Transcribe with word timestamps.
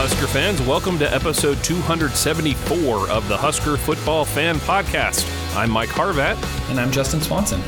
Husker 0.00 0.28
fans. 0.28 0.62
Welcome 0.62 0.96
to 1.00 1.12
episode 1.12 1.60
274 1.64 3.10
of 3.10 3.26
the 3.26 3.36
Husker 3.36 3.76
Football 3.76 4.24
Fan 4.24 4.54
Podcast. 4.58 5.26
I'm 5.56 5.72
Mike 5.72 5.88
Harvat. 5.88 6.40
And 6.70 6.78
I'm 6.78 6.92
Justin 6.92 7.20
Swanson. 7.20 7.60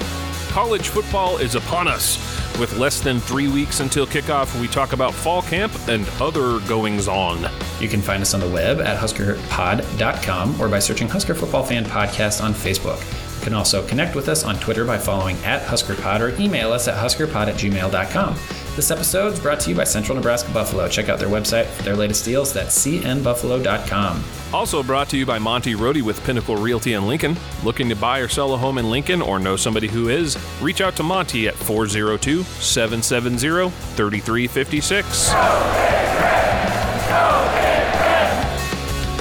College 0.50 0.90
football 0.90 1.38
is 1.38 1.56
upon 1.56 1.88
us. 1.88 2.18
With 2.60 2.78
less 2.78 3.00
than 3.00 3.18
three 3.18 3.48
weeks 3.48 3.80
until 3.80 4.06
kickoff, 4.06 4.58
we 4.60 4.68
talk 4.68 4.92
about 4.92 5.12
fall 5.12 5.42
camp 5.42 5.72
and 5.88 6.08
other 6.20 6.60
goings 6.68 7.08
on. 7.08 7.50
You 7.80 7.88
can 7.88 8.00
find 8.00 8.22
us 8.22 8.32
on 8.32 8.38
the 8.38 8.48
web 8.48 8.80
at 8.80 8.96
huskerpod.com 8.96 10.60
or 10.60 10.68
by 10.68 10.78
searching 10.78 11.08
Husker 11.08 11.34
Football 11.34 11.64
Fan 11.64 11.84
Podcast 11.84 12.44
on 12.44 12.54
Facebook. 12.54 13.00
You 13.40 13.44
can 13.44 13.54
also 13.54 13.84
connect 13.88 14.14
with 14.14 14.28
us 14.28 14.44
on 14.44 14.56
Twitter 14.60 14.84
by 14.84 14.98
following 14.98 15.36
at 15.38 15.62
HuskerPod 15.62 16.20
or 16.20 16.40
email 16.40 16.72
us 16.72 16.86
at 16.86 16.94
huskerpod 16.94 17.48
at 17.48 17.56
gmail.com. 17.56 18.36
This 18.80 18.90
episode 18.90 19.34
is 19.34 19.40
brought 19.40 19.60
to 19.60 19.68
you 19.68 19.76
by 19.76 19.84
Central 19.84 20.16
Nebraska 20.16 20.50
Buffalo. 20.52 20.88
Check 20.88 21.10
out 21.10 21.18
their 21.18 21.28
website 21.28 21.66
for 21.66 21.82
their 21.82 21.94
latest 21.94 22.24
deals. 22.24 22.50
That's 22.50 22.82
cnbuffalo.com. 22.82 24.24
Also 24.54 24.82
brought 24.82 25.10
to 25.10 25.18
you 25.18 25.26
by 25.26 25.38
Monty 25.38 25.74
Rohde 25.74 26.00
with 26.00 26.24
Pinnacle 26.24 26.56
Realty 26.56 26.94
in 26.94 27.06
Lincoln. 27.06 27.36
Looking 27.62 27.90
to 27.90 27.94
buy 27.94 28.20
or 28.20 28.28
sell 28.28 28.54
a 28.54 28.56
home 28.56 28.78
in 28.78 28.88
Lincoln 28.88 29.20
or 29.20 29.38
know 29.38 29.54
somebody 29.54 29.86
who 29.86 30.08
is? 30.08 30.38
Reach 30.62 30.80
out 30.80 30.96
to 30.96 31.02
Monty 31.02 31.46
at 31.46 31.56
402 31.56 32.42
770 32.42 33.68
3356. 33.68 35.28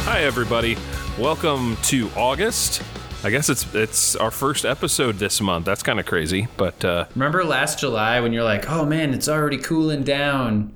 Hi, 0.05 0.21
everybody. 0.21 0.77
Welcome 1.17 1.75
to 1.83 2.09
August. 2.15 2.81
I 3.23 3.29
guess 3.31 3.49
it's 3.49 3.73
it's 3.75 4.15
our 4.15 4.31
first 4.31 4.63
episode 4.65 5.15
this 5.19 5.41
month. 5.41 5.65
That's 5.65 5.83
kind 5.83 5.99
of 5.99 6.05
crazy, 6.05 6.47
but 6.55 6.83
uh, 6.85 7.05
Remember 7.15 7.43
last 7.43 7.79
July 7.79 8.21
when 8.21 8.31
you're 8.31 8.43
like, 8.45 8.69
oh 8.69 8.85
man, 8.85 9.13
it's 9.13 9.27
already 9.27 9.57
cooling 9.57 10.03
down. 10.03 10.73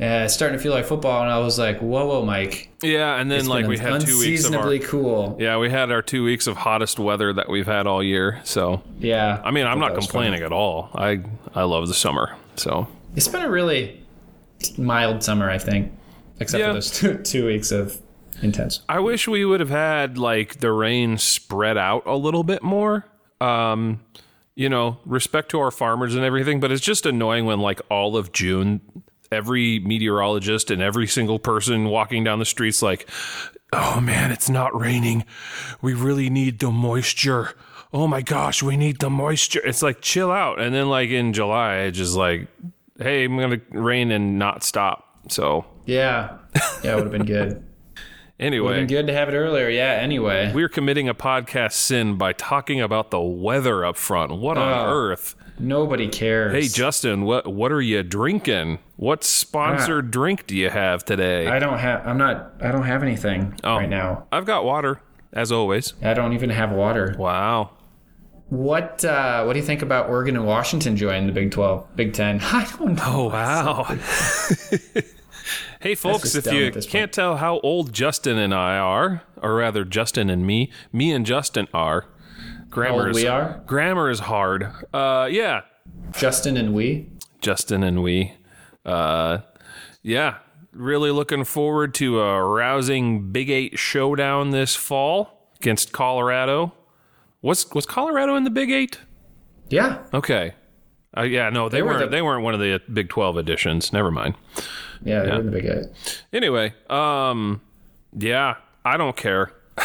Uh, 0.00 0.24
it's 0.24 0.34
starting 0.34 0.56
to 0.58 0.62
feel 0.62 0.72
like 0.72 0.86
football. 0.86 1.22
And 1.22 1.30
I 1.30 1.38
was 1.38 1.58
like, 1.58 1.78
whoa, 1.80 2.06
whoa, 2.06 2.24
Mike. 2.24 2.70
yeah. 2.82 3.20
And 3.20 3.30
then 3.30 3.40
It's 3.40 3.48
like 3.48 3.66
we 3.66 3.78
had 3.78 4.00
two 4.00 4.18
weeks 4.18 4.44
of 4.46 4.54
our 4.54 4.78
cool. 4.78 5.36
yeah, 5.38 5.58
we 5.58 5.70
had 5.70 5.92
our 5.92 6.02
two 6.02 6.24
weeks 6.24 6.46
of 6.48 6.56
hottest 6.56 6.98
weather 6.98 7.32
that 7.34 7.48
we've 7.48 7.66
had 7.66 7.86
all 7.86 8.02
year. 8.02 8.40
So 8.42 8.82
Yeah. 8.98 9.40
I 9.44 9.50
mean, 9.52 9.66
I'm 9.66 9.78
not 9.78 9.94
complaining 9.94 10.38
fun. 10.40 10.46
at 10.46 10.52
all. 10.52 10.90
I 10.94 11.20
I 11.54 11.62
love 11.64 11.86
the 11.88 11.94
summer. 11.94 12.34
So 12.56 12.88
It's 13.14 13.28
been 13.28 13.42
a 13.42 13.50
really 13.50 14.00
mild 14.78 15.22
summer, 15.22 15.48
I 15.50 15.58
think, 15.58 15.92
except 16.40 16.60
Yeah. 16.60 16.68
for 16.68 16.72
those 16.74 16.90
two, 16.98 17.18
two 17.18 17.46
weeks 17.46 17.70
of 17.70 18.00
intense. 18.42 18.82
I 18.88 18.98
wish 19.00 19.28
we 19.28 19.44
would 19.44 19.60
have 19.60 19.70
had 19.70 20.18
like 20.18 20.60
the 20.60 20.72
rain 20.72 21.18
spread 21.18 21.76
out 21.76 22.02
a 22.06 22.16
little 22.16 22.44
bit 22.44 22.62
more. 22.62 23.06
Um, 23.40 24.00
you 24.54 24.68
know, 24.68 24.98
respect 25.04 25.50
to 25.50 25.60
our 25.60 25.70
farmers 25.70 26.14
and 26.14 26.24
everything, 26.24 26.60
but 26.60 26.70
it's 26.70 26.82
just 26.82 27.06
annoying 27.06 27.46
when 27.46 27.60
like 27.60 27.80
all 27.90 28.16
of 28.16 28.32
June, 28.32 28.80
every 29.30 29.78
meteorologist 29.78 30.70
and 30.70 30.82
every 30.82 31.06
single 31.06 31.38
person 31.38 31.86
walking 31.86 32.22
down 32.22 32.38
the 32.38 32.44
streets 32.44 32.82
like, 32.82 33.08
"Oh 33.72 34.00
man, 34.00 34.30
it's 34.30 34.50
not 34.50 34.78
raining. 34.78 35.24
We 35.80 35.94
really 35.94 36.28
need 36.28 36.58
the 36.58 36.70
moisture." 36.70 37.54
Oh 37.94 38.06
my 38.06 38.22
gosh, 38.22 38.62
we 38.62 38.76
need 38.76 39.00
the 39.00 39.10
moisture. 39.10 39.60
It's 39.64 39.82
like 39.82 40.00
chill 40.00 40.30
out. 40.30 40.58
And 40.58 40.74
then 40.74 40.88
like 40.88 41.10
in 41.10 41.32
July, 41.34 41.76
it's 41.80 41.98
just 41.98 42.14
like, 42.14 42.48
hey, 42.98 43.24
I'm 43.24 43.38
gonna 43.38 43.60
rain 43.70 44.10
and 44.10 44.38
not 44.38 44.62
stop. 44.64 45.18
So 45.28 45.66
Yeah. 45.86 46.38
Yeah, 46.82 46.92
it 46.92 46.94
would 46.96 47.04
have 47.04 47.12
been 47.12 47.26
good. 47.26 47.64
Anyway, 48.42 48.66
Would 48.66 48.76
have 48.78 48.88
been 48.88 48.96
good 48.98 49.06
to 49.06 49.12
have 49.14 49.28
it 49.28 49.32
earlier. 49.34 49.68
Yeah, 49.68 49.92
anyway. 49.92 50.52
We're 50.54 50.68
committing 50.68 51.08
a 51.08 51.14
podcast 51.14 51.72
sin 51.72 52.16
by 52.16 52.32
talking 52.32 52.80
about 52.80 53.10
the 53.10 53.20
weather 53.20 53.84
up 53.84 53.96
front. 53.96 54.32
What 54.38 54.58
on 54.58 54.72
Oh. 54.72 54.92
earth? 54.92 55.34
Nobody 55.58 56.08
cares. 56.08 56.52
Hey 56.54 56.66
Justin, 56.68 57.22
what 57.22 57.46
what 57.46 57.70
are 57.70 57.80
you 57.82 58.02
drinking? 58.02 58.78
What 58.96 59.22
sponsored 59.22 60.10
drink 60.10 60.46
do 60.46 60.56
you 60.56 60.70
have 60.70 61.04
today? 61.04 61.46
I 61.46 61.58
don't 61.58 61.78
have. 61.78 62.06
I'm 62.06 62.18
not. 62.18 62.54
I 62.60 62.72
don't 62.72 62.84
have 62.84 63.02
anything 63.02 63.54
Oh. 63.62 63.76
right 63.76 63.88
now. 63.88 64.26
I've 64.32 64.46
got 64.46 64.64
water, 64.64 65.00
as 65.32 65.52
always. 65.52 65.92
I 66.02 66.14
don't 66.14 66.32
even 66.32 66.50
have 66.50 66.72
water. 66.72 67.14
Wow. 67.18 67.70
What 68.48 69.04
uh, 69.04 69.44
What 69.44 69.52
do 69.52 69.58
you 69.60 69.64
think 69.64 69.82
about 69.82 70.08
Oregon 70.08 70.36
and 70.36 70.46
Washington 70.46 70.96
joining 70.96 71.26
the 71.26 71.32
Big 71.32 71.50
Twelve, 71.52 71.86
Big 71.96 72.12
Ten? 72.14 72.40
I 72.42 72.66
don't 72.78 72.94
know. 72.96 73.02
Oh 73.06 73.28
wow. 73.28 73.96
hey 75.80 75.94
folks, 75.94 76.34
if 76.34 76.46
you 76.46 76.70
can't 76.70 77.12
tell 77.12 77.36
how 77.36 77.60
old 77.60 77.92
Justin 77.92 78.38
and 78.38 78.54
I 78.54 78.78
are, 78.78 79.22
or 79.40 79.56
rather 79.56 79.84
Justin 79.84 80.30
and 80.30 80.46
me, 80.46 80.70
me 80.92 81.12
and 81.12 81.26
Justin 81.26 81.68
are. 81.72 82.06
Grammar 82.70 83.10
is 83.10 83.16
we 83.16 83.26
are? 83.26 83.62
grammar 83.66 84.08
is 84.08 84.20
hard. 84.20 84.72
Uh 84.94 85.28
yeah, 85.30 85.62
Justin 86.12 86.56
and 86.56 86.74
we. 86.74 87.10
Justin 87.40 87.82
and 87.82 88.02
we. 88.02 88.34
Uh, 88.84 89.38
yeah, 90.02 90.38
really 90.72 91.10
looking 91.10 91.44
forward 91.44 91.94
to 91.94 92.20
a 92.20 92.42
rousing 92.42 93.30
Big 93.30 93.50
Eight 93.50 93.78
showdown 93.78 94.50
this 94.50 94.74
fall 94.74 95.50
against 95.60 95.92
Colorado. 95.92 96.72
Was 97.40 97.68
was 97.72 97.86
Colorado 97.86 98.36
in 98.36 98.44
the 98.44 98.50
Big 98.50 98.70
Eight? 98.70 99.00
Yeah. 99.68 100.02
Okay. 100.12 100.54
Uh, 101.16 101.22
yeah, 101.22 101.50
no, 101.50 101.68
they, 101.68 101.82
were 101.82 101.88
weren't. 101.88 102.00
the- 102.00 102.06
they 102.08 102.22
weren't 102.22 102.42
one 102.42 102.54
of 102.54 102.60
the 102.60 102.80
Big 102.92 103.08
Twelve 103.08 103.36
editions. 103.36 103.92
Never 103.92 104.10
mind. 104.10 104.34
Yeah, 105.04 105.22
they're 105.22 105.40
in 105.40 105.46
the 105.46 105.52
Big 105.52 105.66
Eight. 105.66 106.22
Anyway, 106.32 106.74
um, 106.88 107.60
yeah, 108.16 108.56
I 108.84 108.96
don't 108.96 109.16
care. 109.16 109.52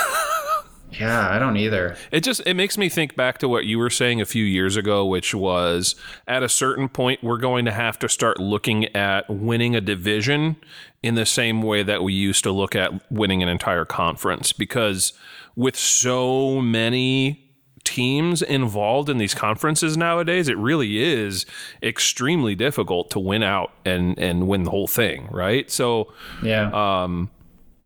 Yeah, 0.92 1.30
I 1.30 1.38
don't 1.38 1.58
either. 1.58 1.98
It 2.12 2.22
just 2.22 2.42
it 2.46 2.54
makes 2.54 2.78
me 2.78 2.88
think 2.88 3.16
back 3.16 3.40
to 3.40 3.50
what 3.50 3.66
you 3.66 3.78
were 3.78 3.90
saying 3.90 4.22
a 4.22 4.26
few 4.26 4.46
years 4.46 4.78
ago, 4.78 5.06
which 5.06 5.36
was 5.36 5.96
at 6.28 6.44
a 6.44 6.50
certain 6.50 6.88
point 6.88 7.22
we're 7.22 7.38
going 7.38 7.66
to 7.66 7.72
have 7.72 8.00
to 8.00 8.10
start 8.10 8.40
looking 8.40 8.86
at 8.96 9.30
winning 9.30 9.76
a 9.76 9.82
division 9.82 10.56
in 11.04 11.16
the 11.16 11.26
same 11.26 11.62
way 11.62 11.84
that 11.84 12.04
we 12.04 12.14
used 12.14 12.42
to 12.46 12.52
look 12.52 12.74
at 12.74 13.12
winning 13.12 13.44
an 13.44 13.50
entire 13.50 13.84
conference 13.86 14.54
because 14.54 15.12
with 15.58 15.76
so 15.76 16.62
many 16.62 17.47
teams 17.88 18.42
involved 18.42 19.10
in 19.10 19.18
these 19.18 19.34
conferences 19.34 19.96
nowadays, 19.98 20.50
it 20.50 20.58
really 20.58 21.02
is 21.02 21.46
extremely 21.82 22.54
difficult 22.56 23.10
to 23.12 23.20
win 23.20 23.42
out 23.44 23.72
and 23.86 24.18
and 24.20 24.48
win 24.48 24.64
the 24.64 24.72
whole 24.72 24.88
thing, 24.88 25.28
right? 25.32 25.72
So 25.72 26.12
Yeah. 26.44 26.70
um, 27.04 27.30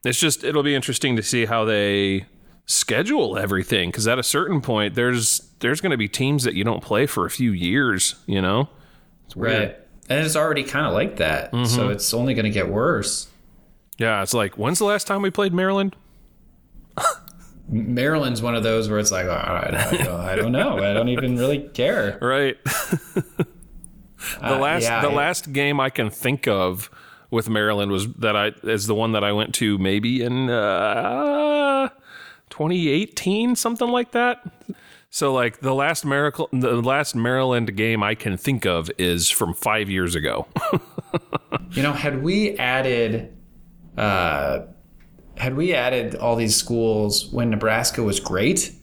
it's 0.04 0.20
just 0.20 0.44
it'll 0.44 0.64
be 0.64 0.74
interesting 0.76 1.16
to 1.16 1.24
see 1.24 1.46
how 1.46 1.64
they 1.66 2.26
schedule 2.66 3.38
everything 3.38 3.90
because 3.90 4.08
at 4.08 4.18
a 4.18 4.24
certain 4.24 4.62
point 4.62 4.96
there's 4.96 5.50
there's 5.60 5.80
going 5.82 5.92
to 5.92 5.98
be 5.98 6.08
teams 6.08 6.44
that 6.44 6.54
you 6.56 6.64
don't 6.64 6.82
play 6.84 7.06
for 7.06 7.26
a 7.26 7.30
few 7.30 7.52
years 7.52 8.16
you 8.26 8.42
know 8.42 8.70
it's 9.26 9.36
weird. 9.36 9.60
right. 9.60 9.78
And 10.10 10.26
it's 10.26 10.36
already 10.36 10.64
kind 10.64 10.86
of 10.86 10.94
like 10.94 11.18
that, 11.18 11.52
Mm-hmm. 11.52 11.66
so 11.66 11.90
it's 11.90 12.14
only 12.14 12.34
going 12.34 12.46
to 12.46 12.52
get 12.52 12.70
worse. 12.70 13.28
yeah 13.98 14.22
it's 14.24 14.34
like 14.34 14.58
when's 14.58 14.80
the 14.80 14.86
last 14.86 15.06
time 15.06 15.22
we 15.22 15.30
played 15.32 15.54
maryland 15.54 15.96
Maryland's 17.72 18.42
one 18.42 18.54
of 18.56 18.64
those 18.64 18.90
where 18.90 19.00
it's 19.00 19.12
like, 19.12 19.26
all 19.26 19.32
right, 19.32 19.74
I 19.74 19.98
don't, 19.98 20.20
I 20.20 20.36
don't 20.36 20.52
know. 20.52 20.78
I 20.78 20.94
don't 20.94 21.08
even 21.10 21.38
really 21.38 21.60
care. 21.74 22.18
right 22.22 22.58
the 22.66 24.58
last 24.58 24.84
Uh, 24.84 24.88
yeah, 24.88 25.02
the 25.02 25.10
I- 25.10 25.14
last 25.16 25.52
game 25.54 25.80
i 25.80 25.90
can 25.90 26.10
think 26.12 26.48
of 26.48 26.92
with 27.32 27.50
maryland 27.50 27.92
was 27.92 28.12
that 28.16 28.36
i 28.36 28.52
is 28.64 28.86
the 28.86 28.94
one 28.94 29.14
that 29.14 29.24
i 29.24 29.32
went 29.32 29.56
to 29.56 29.78
maybe 29.80 30.22
in 30.22 30.48
uh 30.50 31.90
2018 32.52 33.56
something 33.56 33.88
like 33.90 34.12
that 34.12 34.44
so 35.10 35.34
like 35.34 35.62
the 35.62 35.74
last 35.74 36.06
miracle 36.06 36.48
the 36.52 36.82
last 36.82 37.16
maryland 37.16 37.76
game 37.76 38.04
i 38.04 38.14
can 38.14 38.38
think 38.38 38.66
of 38.66 38.92
is 39.00 39.28
from 39.30 39.54
five 39.56 39.90
years 39.90 40.14
ago 40.16 40.46
You 41.72 41.84
know, 41.84 41.92
had 41.94 42.22
we 42.24 42.58
added, 42.58 43.36
uh, 43.98 44.60
had 45.38 45.56
we 45.56 45.74
added 45.74 46.16
all 46.16 46.36
these 46.36 46.56
schools 46.56 47.28
when 47.32 47.50
Nebraska 47.50 48.04
was 48.04 48.20
great, 48.20 48.74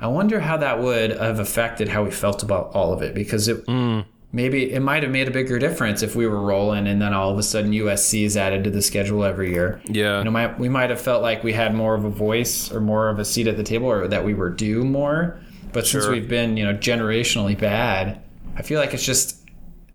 I 0.00 0.06
wonder 0.06 0.40
how 0.40 0.56
that 0.58 0.80
would 0.80 1.10
have 1.10 1.38
affected 1.38 1.88
how 1.88 2.04
we 2.04 2.10
felt 2.10 2.42
about 2.42 2.74
all 2.74 2.92
of 2.92 3.02
it 3.02 3.14
because 3.14 3.48
it 3.48 3.66
mm. 3.66 4.04
maybe 4.32 4.72
it 4.72 4.80
might 4.80 5.02
have 5.02 5.12
made 5.12 5.28
a 5.28 5.30
bigger 5.30 5.58
difference 5.58 6.02
if 6.02 6.14
we 6.14 6.26
were 6.26 6.40
rolling 6.40 6.86
and 6.86 7.02
then 7.02 7.12
all 7.12 7.30
of 7.30 7.38
a 7.38 7.42
sudden 7.42 7.72
USC 7.72 8.24
is 8.24 8.36
added 8.36 8.64
to 8.64 8.70
the 8.70 8.82
schedule 8.82 9.24
every 9.24 9.52
year. 9.52 9.80
Yeah. 9.86 10.18
you 10.18 10.24
know, 10.24 10.30
might, 10.30 10.58
we 10.58 10.68
might 10.68 10.90
have 10.90 11.00
felt 11.00 11.22
like 11.22 11.42
we 11.42 11.52
had 11.52 11.74
more 11.74 11.94
of 11.94 12.04
a 12.04 12.10
voice 12.10 12.72
or 12.72 12.80
more 12.80 13.08
of 13.08 13.18
a 13.18 13.24
seat 13.24 13.48
at 13.48 13.56
the 13.56 13.64
table 13.64 13.88
or 13.88 14.08
that 14.08 14.24
we 14.24 14.34
were 14.34 14.50
due 14.50 14.84
more. 14.84 15.40
But 15.72 15.86
since 15.86 16.06
we've 16.06 16.28
been, 16.28 16.56
you 16.56 16.64
know, 16.64 16.74
generationally 16.74 17.58
bad, 17.58 18.22
I 18.56 18.62
feel 18.62 18.80
like 18.80 18.94
it's 18.94 19.04
just 19.04 19.44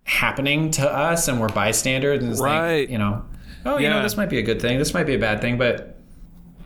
happening 0.04 0.70
to 0.72 0.88
us 0.88 1.26
and 1.28 1.40
we're 1.40 1.48
bystanders 1.48 2.22
and 2.22 2.30
it's 2.30 2.40
like, 2.40 2.60
Right. 2.60 2.88
you 2.88 2.98
know 2.98 3.24
oh, 3.66 3.78
you 3.78 3.88
know, 3.88 4.02
this 4.02 4.16
might 4.16 4.28
be 4.28 4.38
a 4.38 4.42
good 4.42 4.60
thing. 4.60 4.78
This 4.78 4.94
might 4.94 5.04
be 5.04 5.14
a 5.14 5.18
bad 5.18 5.40
thing, 5.40 5.58
but 5.58 5.96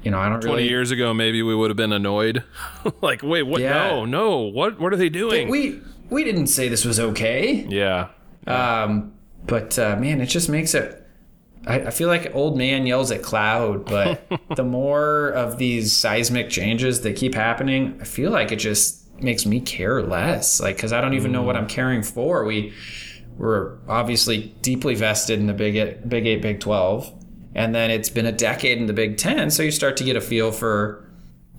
you 0.03 0.11
know, 0.11 0.19
I 0.19 0.29
don't 0.29 0.41
20 0.41 0.57
really. 0.57 0.69
years 0.69 0.91
ago, 0.91 1.13
maybe 1.13 1.43
we 1.43 1.55
would 1.55 1.71
have 1.71 1.77
been 1.77 1.93
annoyed. 1.93 2.45
like, 3.03 3.23
wait, 3.23 3.43
what? 3.43 3.61
Yeah. 3.61 3.89
No, 3.89 4.05
no. 4.05 4.39
What? 4.39 4.81
What 4.81 4.93
are 4.93 4.97
they 4.97 5.09
doing? 5.09 5.49
We 5.49 5.81
we 6.11 6.25
didn't 6.25 6.47
say 6.49 6.69
this 6.69 6.85
was 6.85 7.01
okay. 7.01 7.67
yeah. 7.69 8.09
Um, 8.47 9.15
but 9.47 9.79
uh, 9.79 9.97
man, 9.97 10.21
it 10.21 10.27
just 10.27 10.49
makes 10.49 10.75
it. 10.75 11.05
I, 11.67 11.81
I 11.81 11.91
feel 11.91 12.09
like 12.09 12.35
old 12.35 12.57
man 12.57 12.87
yells 12.87 13.11
at 13.11 13.23
cloud, 13.23 13.85
but 13.85 14.23
the 14.57 14.65
more 14.65 15.31
of 15.31 15.59
these 15.59 15.95
seismic 15.95 16.51
changes 16.51 17.03
that 17.03 17.17
keep 17.17 17.35
happening, 17.35 17.99
I 18.01 18.05
feel 18.05 18.31
like 18.31 18.53
it 18.53 18.57
just 18.57 19.05
makes 19.21 19.45
me 19.45 19.61
care 19.61 20.03
less. 20.03 20.61
Like, 20.61 20.77
because 20.77 20.93
I 20.93 21.01
don't 21.01 21.15
even 21.15 21.33
know 21.33 21.43
what 21.43 21.57
I'm 21.57 21.67
caring 21.67 22.03
for. 22.03 22.45
We 22.45 22.73
we're 23.37 23.79
obviously 23.89 24.55
deeply 24.63 24.95
vested 24.95 25.39
in 25.39 25.47
the 25.47 25.53
Big 25.53 25.77
Eight, 25.77 26.09
Big 26.09 26.27
Eight, 26.27 26.43
Big 26.43 26.61
Twelve, 26.61 27.13
and 27.59 27.75
then 27.75 27.91
it's 27.91 28.09
been 28.09 28.25
a 28.25 28.31
decade 28.31 28.79
in 28.79 28.87
the 28.87 28.93
Big 28.93 29.17
Ten, 29.17 29.51
so 29.51 29.65
you 29.65 29.73
start 29.73 29.97
to 29.97 30.05
get 30.05 30.15
a 30.15 30.21
feel 30.21 30.53
for 30.53 31.05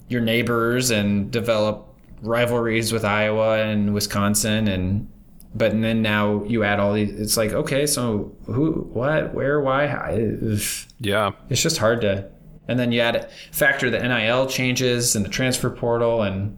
your 0.08 0.22
neighbors 0.22 0.92
and 0.92 1.30
develop 1.30 1.94
rivalries 2.22 2.94
with 2.94 3.04
Iowa 3.04 3.60
and 3.60 3.94
Wisconsin 3.94 4.70
and 4.70 5.12
but 5.54 5.72
and 5.72 5.84
then 5.84 6.02
now 6.02 6.44
you 6.46 6.64
add 6.64 6.80
all 6.80 6.94
these 6.94 7.12
it's 7.20 7.38
like 7.38 7.52
okay 7.52 7.86
so 7.86 8.36
who 8.46 8.88
what 8.94 9.34
where 9.34 9.60
why 9.62 9.88
how? 9.88 10.08
it's 11.50 11.62
just 11.62 11.78
hard 11.78 12.02
to 12.02 12.30
and 12.68 12.80
then 12.80 12.92
you 12.92 13.02
add 13.02 13.30
factor 13.52 13.90
the 13.90 14.00
NIL 14.00 14.48
changes 14.48 15.16
and 15.16 15.24
the 15.24 15.30
transfer 15.30 15.70
portal 15.70 16.24
and 16.24 16.58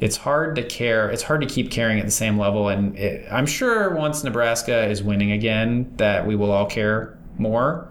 it's 0.00 0.16
hard 0.16 0.56
to 0.56 0.62
care 0.62 1.10
it's 1.10 1.22
hard 1.22 1.40
to 1.40 1.46
keep 1.46 1.70
caring 1.70 1.98
at 1.98 2.04
the 2.04 2.12
same 2.12 2.38
level 2.38 2.68
and 2.68 2.96
it, 2.96 3.26
I'm 3.30 3.46
sure 3.46 3.94
once 3.94 4.22
Nebraska 4.24 4.86
is 4.86 5.02
winning 5.02 5.32
again 5.32 5.92
that 5.96 6.26
we 6.26 6.36
will 6.36 6.52
all 6.52 6.66
care 6.66 7.18
more 7.36 7.90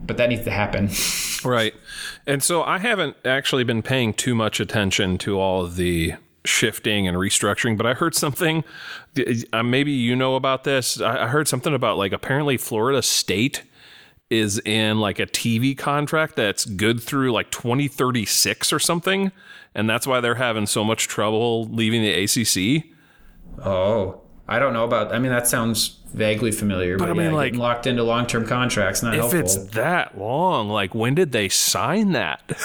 but 0.00 0.16
that 0.16 0.28
needs 0.28 0.44
to 0.44 0.50
happen 0.50 0.88
Right. 1.44 1.74
And 2.26 2.42
so 2.42 2.62
I 2.62 2.78
haven't 2.78 3.16
actually 3.24 3.64
been 3.64 3.82
paying 3.82 4.12
too 4.14 4.34
much 4.34 4.60
attention 4.60 5.18
to 5.18 5.38
all 5.38 5.64
of 5.64 5.76
the 5.76 6.14
shifting 6.44 7.06
and 7.06 7.16
restructuring, 7.16 7.76
but 7.76 7.86
I 7.86 7.94
heard 7.94 8.14
something. 8.14 8.64
Uh, 9.52 9.62
maybe 9.62 9.92
you 9.92 10.16
know 10.16 10.36
about 10.36 10.64
this. 10.64 11.00
I 11.00 11.24
I 11.24 11.26
heard 11.28 11.48
something 11.48 11.74
about 11.74 11.98
like 11.98 12.12
apparently 12.12 12.56
Florida 12.56 13.02
State 13.02 13.64
is 14.30 14.60
in 14.60 15.00
like 15.00 15.18
a 15.18 15.26
TV 15.26 15.76
contract 15.76 16.36
that's 16.36 16.64
good 16.66 17.02
through 17.02 17.32
like 17.32 17.50
2036 17.50 18.72
or 18.72 18.78
something. 18.78 19.32
And 19.74 19.88
that's 19.88 20.06
why 20.06 20.20
they're 20.20 20.34
having 20.34 20.66
so 20.66 20.84
much 20.84 21.08
trouble 21.08 21.64
leaving 21.66 22.02
the 22.02 22.12
ACC. 22.12 22.84
Oh, 23.64 24.20
I 24.48 24.58
don't 24.58 24.72
know 24.72 24.84
about. 24.84 25.12
I 25.12 25.18
mean, 25.18 25.30
that 25.30 25.46
sounds 25.46 25.96
vaguely 26.14 26.52
familiar, 26.52 26.96
but, 26.96 27.10
I 27.10 27.12
mean, 27.12 27.26
yeah, 27.26 27.32
like, 27.36 27.54
locked 27.54 27.86
into 27.86 28.02
long-term 28.02 28.46
contracts 28.46 29.02
not 29.02 29.12
If 29.14 29.20
helpful. 29.20 29.40
it's 29.40 29.56
that 29.74 30.16
long, 30.16 30.70
like 30.70 30.94
when 30.94 31.14
did 31.14 31.32
they 31.32 31.48
sign 31.48 32.12
that? 32.12 32.50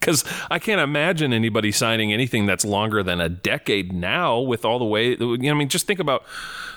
Because 0.00 0.22
I 0.50 0.58
can't 0.58 0.82
imagine 0.82 1.32
anybody 1.32 1.72
signing 1.72 2.12
anything 2.12 2.44
that's 2.44 2.62
longer 2.62 3.02
than 3.02 3.22
a 3.22 3.30
decade 3.30 3.90
now. 3.90 4.38
With 4.38 4.62
all 4.66 4.78
the 4.78 4.84
way, 4.84 5.16
you 5.16 5.38
know, 5.38 5.50
I 5.50 5.54
mean, 5.54 5.70
just 5.70 5.86
think 5.86 5.98
about 5.98 6.24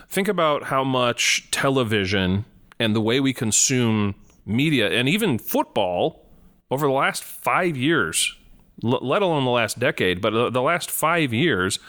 think 0.08 0.30
about 0.30 0.64
how 0.64 0.86
much 0.86 1.52
television 1.52 2.46
and 2.80 2.96
the 2.96 3.02
way 3.02 3.20
we 3.20 3.34
consume 3.34 4.16
media 4.46 4.90
and 4.90 5.10
even 5.10 5.40
football 5.40 6.26
over 6.72 6.88
the 6.88 6.94
last 6.94 7.22
five 7.22 7.76
years, 7.76 8.34
l- 8.82 9.00
let 9.02 9.22
alone 9.22 9.44
the 9.44 9.52
last 9.52 9.78
decade, 9.78 10.22
but 10.22 10.52
the 10.54 10.62
last 10.62 10.90
five 10.90 11.34
years. 11.34 11.80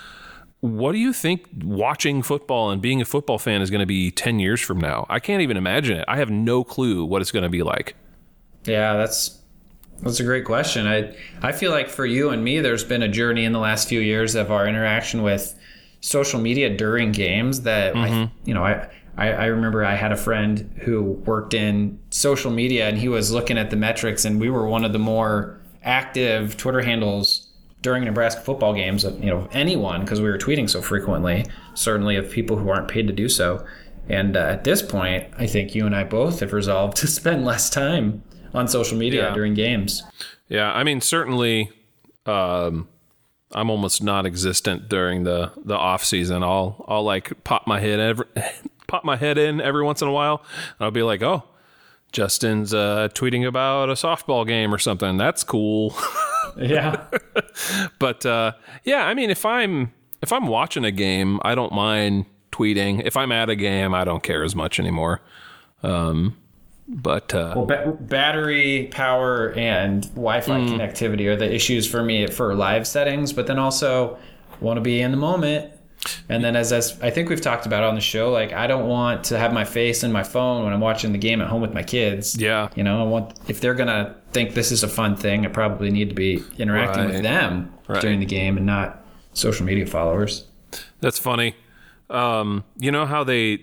What 0.60 0.92
do 0.92 0.98
you 0.98 1.12
think 1.12 1.46
watching 1.62 2.22
football 2.22 2.70
and 2.70 2.82
being 2.82 3.00
a 3.00 3.04
football 3.04 3.38
fan 3.38 3.62
is 3.62 3.70
going 3.70 3.80
to 3.80 3.86
be 3.86 4.10
10 4.10 4.40
years 4.40 4.60
from 4.60 4.78
now? 4.78 5.06
I 5.08 5.20
can't 5.20 5.40
even 5.40 5.56
imagine 5.56 5.98
it. 5.98 6.04
I 6.08 6.16
have 6.16 6.30
no 6.30 6.64
clue 6.64 7.04
what 7.04 7.22
it's 7.22 7.30
going 7.30 7.44
to 7.44 7.48
be 7.48 7.62
like. 7.62 7.94
yeah, 8.64 8.96
that's 8.96 9.38
that's 10.02 10.20
a 10.20 10.24
great 10.24 10.44
question. 10.44 10.86
I 10.86 11.14
I 11.42 11.52
feel 11.52 11.70
like 11.70 11.88
for 11.88 12.06
you 12.06 12.30
and 12.30 12.42
me, 12.42 12.60
there's 12.60 12.84
been 12.84 13.02
a 13.02 13.08
journey 13.08 13.44
in 13.44 13.52
the 13.52 13.58
last 13.58 13.88
few 13.88 14.00
years 14.00 14.34
of 14.34 14.50
our 14.50 14.66
interaction 14.66 15.22
with 15.22 15.54
social 16.00 16.40
media 16.40 16.76
during 16.76 17.12
games 17.12 17.62
that 17.62 17.96
I, 17.96 18.08
mm-hmm. 18.08 18.48
you 18.48 18.54
know. 18.54 18.64
I 18.64 18.88
I 19.16 19.46
remember 19.46 19.84
I 19.84 19.96
had 19.96 20.12
a 20.12 20.16
friend 20.16 20.72
who 20.82 21.02
worked 21.02 21.52
in 21.52 21.98
social 22.10 22.52
media 22.52 22.88
and 22.88 22.96
he 22.96 23.08
was 23.08 23.32
looking 23.32 23.58
at 23.58 23.70
the 23.70 23.76
metrics, 23.76 24.24
and 24.24 24.40
we 24.40 24.48
were 24.48 24.68
one 24.68 24.84
of 24.84 24.92
the 24.92 25.00
more 25.00 25.58
active 25.82 26.56
Twitter 26.56 26.82
handles 26.82 27.47
during 27.82 28.04
Nebraska 28.04 28.40
football 28.40 28.74
games 28.74 29.04
of 29.04 29.22
you 29.22 29.30
know 29.30 29.48
anyone 29.52 30.00
because 30.02 30.20
we 30.20 30.28
were 30.28 30.38
tweeting 30.38 30.68
so 30.68 30.82
frequently. 30.82 31.44
Certainly 31.74 32.16
of 32.16 32.30
people 32.30 32.56
who 32.56 32.68
aren't 32.70 32.88
paid 32.88 33.06
to 33.06 33.12
do 33.12 33.28
so. 33.28 33.64
And 34.08 34.36
uh, 34.36 34.40
at 34.40 34.64
this 34.64 34.80
point, 34.80 35.26
I 35.36 35.46
think 35.46 35.74
you 35.74 35.84
and 35.84 35.94
I 35.94 36.02
both 36.04 36.40
have 36.40 36.52
resolved 36.52 36.96
to 36.98 37.06
spend 37.18 37.44
less 37.44 37.68
time 37.70 38.22
on 38.54 38.66
social 38.66 38.96
media 38.96 39.28
Yeah. 39.28 39.34
during 39.34 39.54
games. 39.54 40.02
Yeah, 40.48 40.72
I 40.72 40.82
mean, 40.82 41.02
certainly, 41.02 41.70
um, 42.24 42.88
I'm 43.52 43.68
almost 43.70 44.02
non-existent 44.02 44.88
during 44.88 45.24
the 45.24 45.52
the 45.64 45.76
off 45.76 46.04
season. 46.04 46.42
I'll 46.42 46.84
I'll 46.88 47.04
like 47.04 47.44
pop 47.44 47.66
my 47.66 47.80
head 47.80 48.00
every 48.00 48.26
pop 48.86 49.04
my 49.04 49.16
head 49.16 49.36
in 49.38 49.60
every 49.60 49.84
once 49.84 50.00
in 50.02 50.08
a 50.08 50.12
while, 50.12 50.42
and 50.78 50.84
I'll 50.84 50.90
be 50.90 51.02
like, 51.02 51.22
oh, 51.22 51.44
Justin's 52.12 52.72
uh, 52.72 53.08
tweeting 53.14 53.46
about 53.46 53.90
a 53.90 53.92
softball 53.92 54.46
game 54.46 54.72
or 54.74 54.78
something. 54.78 55.16
That's 55.18 55.44
cool. 55.44 55.94
Yeah. 56.62 57.04
but 57.98 58.26
uh, 58.26 58.52
yeah, 58.84 59.06
I 59.06 59.14
mean, 59.14 59.30
if 59.30 59.46
I'm 59.46 59.92
if 60.22 60.32
I'm 60.32 60.48
watching 60.48 60.84
a 60.84 60.90
game, 60.90 61.38
I 61.42 61.54
don't 61.54 61.72
mind 61.72 62.26
tweeting. 62.50 63.02
If 63.04 63.16
I'm 63.16 63.30
at 63.30 63.48
a 63.48 63.56
game, 63.56 63.94
I 63.94 64.04
don't 64.04 64.22
care 64.22 64.42
as 64.42 64.56
much 64.56 64.80
anymore. 64.80 65.20
Um, 65.82 66.36
but 66.88 67.34
uh, 67.34 67.52
well, 67.54 67.66
ba- 67.66 67.96
battery 68.00 68.88
power 68.90 69.52
and 69.52 70.02
Wi-Fi 70.14 70.60
connectivity 70.60 71.26
are 71.26 71.36
the 71.36 71.52
issues 71.52 71.86
for 71.86 72.02
me 72.02 72.26
for 72.26 72.54
live 72.54 72.86
settings, 72.86 73.32
but 73.32 73.46
then 73.46 73.58
also 73.58 74.18
want 74.60 74.78
to 74.78 74.80
be 74.80 75.00
in 75.00 75.10
the 75.10 75.16
moment. 75.16 75.72
And 76.28 76.44
then 76.44 76.56
as, 76.56 76.72
as 76.72 76.98
I 77.02 77.10
think 77.10 77.28
we've 77.28 77.40
talked 77.40 77.66
about 77.66 77.82
on 77.84 77.94
the 77.94 78.00
show, 78.00 78.30
like 78.30 78.52
I 78.52 78.66
don't 78.66 78.86
want 78.88 79.24
to 79.24 79.38
have 79.38 79.52
my 79.52 79.64
face 79.64 80.04
in 80.04 80.12
my 80.12 80.22
phone 80.22 80.64
when 80.64 80.72
I'm 80.72 80.80
watching 80.80 81.12
the 81.12 81.18
game 81.18 81.40
at 81.40 81.48
home 81.48 81.60
with 81.60 81.74
my 81.74 81.82
kids. 81.82 82.40
Yeah. 82.40 82.68
You 82.76 82.82
know, 82.84 83.00
I 83.00 83.04
want 83.06 83.38
if 83.48 83.60
they're 83.60 83.74
gonna 83.74 84.14
think 84.32 84.54
this 84.54 84.70
is 84.72 84.82
a 84.82 84.88
fun 84.88 85.16
thing, 85.16 85.44
I 85.44 85.48
probably 85.48 85.90
need 85.90 86.08
to 86.10 86.14
be 86.14 86.42
interacting 86.58 87.04
Right. 87.04 87.12
with 87.14 87.22
them 87.22 87.72
Right. 87.88 88.00
during 88.00 88.20
the 88.20 88.26
game 88.26 88.56
and 88.56 88.64
not 88.66 89.04
social 89.32 89.66
media 89.66 89.86
followers. 89.86 90.44
That's 91.00 91.18
funny. 91.18 91.56
Um, 92.10 92.64
you 92.78 92.90
know 92.90 93.04
how 93.06 93.24
they 93.24 93.60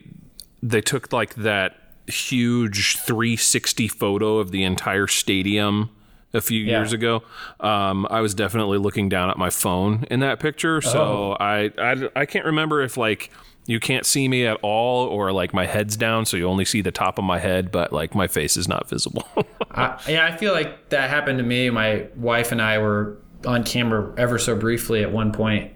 they 0.61 0.81
took 0.81 1.13
like 1.13 1.35
that 1.35 1.75
huge 2.07 2.97
360 2.97 3.87
photo 3.87 4.37
of 4.37 4.51
the 4.51 4.63
entire 4.63 5.07
stadium 5.07 5.89
a 6.35 6.41
few 6.41 6.59
Yeah. 6.63 6.77
years 6.79 6.93
ago. 6.93 7.23
Um, 7.59 8.05
I 8.09 8.21
was 8.21 8.33
definitely 8.35 8.77
looking 8.77 9.09
down 9.09 9.29
at 9.29 9.37
my 9.37 9.49
phone 9.49 10.05
in 10.11 10.19
that 10.19 10.39
picture, 10.39 10.81
so 10.81 11.35
I, 11.39 11.71
I 11.77 12.09
I 12.15 12.25
can't 12.25 12.45
remember 12.45 12.81
if 12.81 12.97
like 12.97 13.31
you 13.67 13.79
can't 13.79 14.05
see 14.05 14.27
me 14.27 14.45
at 14.45 14.57
all 14.61 15.07
or 15.07 15.31
like 15.31 15.51
my 15.51 15.65
head's 15.65 15.97
down 15.97 16.23
so 16.23 16.37
you 16.37 16.45
only 16.47 16.65
see 16.65 16.81
the 16.81 16.91
top 16.91 17.17
of 17.17 17.23
my 17.23 17.39
head 17.39 17.71
but 17.71 17.91
like 17.91 18.13
my 18.13 18.27
face 18.27 18.57
is 18.57 18.67
not 18.67 18.87
visible. 18.87 19.27
I, 19.71 19.99
yeah, 20.07 20.25
I 20.25 20.37
feel 20.37 20.53
like 20.53 20.89
that 20.89 21.09
happened 21.09 21.39
to 21.39 21.43
me. 21.43 21.71
My 21.71 22.05
wife 22.15 22.51
and 22.51 22.61
I 22.61 22.77
were 22.77 23.17
on 23.47 23.63
camera 23.63 24.13
ever 24.17 24.37
so 24.37 24.55
briefly 24.55 25.01
at 25.01 25.11
one 25.11 25.31
point 25.31 25.71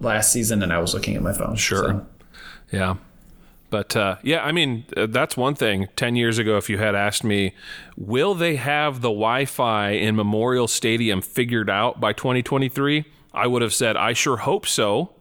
last 0.00 0.32
season, 0.32 0.62
and 0.62 0.72
I 0.72 0.78
was 0.80 0.92
looking 0.94 1.16
at 1.16 1.22
my 1.22 1.32
phone. 1.32 1.56
Sure. 1.56 1.82
So, 1.88 2.06
Yeah. 2.72 2.94
But 3.70 3.94
uh, 3.96 4.16
yeah, 4.22 4.44
I 4.44 4.50
mean, 4.52 4.84
uh, 4.96 5.06
that's 5.06 5.36
one 5.36 5.54
thing. 5.54 5.86
10 5.96 6.16
years 6.16 6.38
ago, 6.38 6.56
if 6.56 6.68
you 6.68 6.78
had 6.78 6.94
asked 6.96 7.22
me, 7.24 7.54
will 7.96 8.34
they 8.34 8.56
have 8.56 8.96
the 9.00 9.08
Wi 9.10 9.44
Fi 9.44 9.90
in 9.90 10.16
Memorial 10.16 10.66
Stadium 10.68 11.22
figured 11.22 11.70
out 11.70 12.00
by 12.00 12.12
2023? 12.12 13.04
I 13.32 13.46
would 13.46 13.62
have 13.62 13.72
said, 13.72 13.96
I 13.96 14.12
sure 14.12 14.38
hope 14.38 14.66
so. 14.66 15.12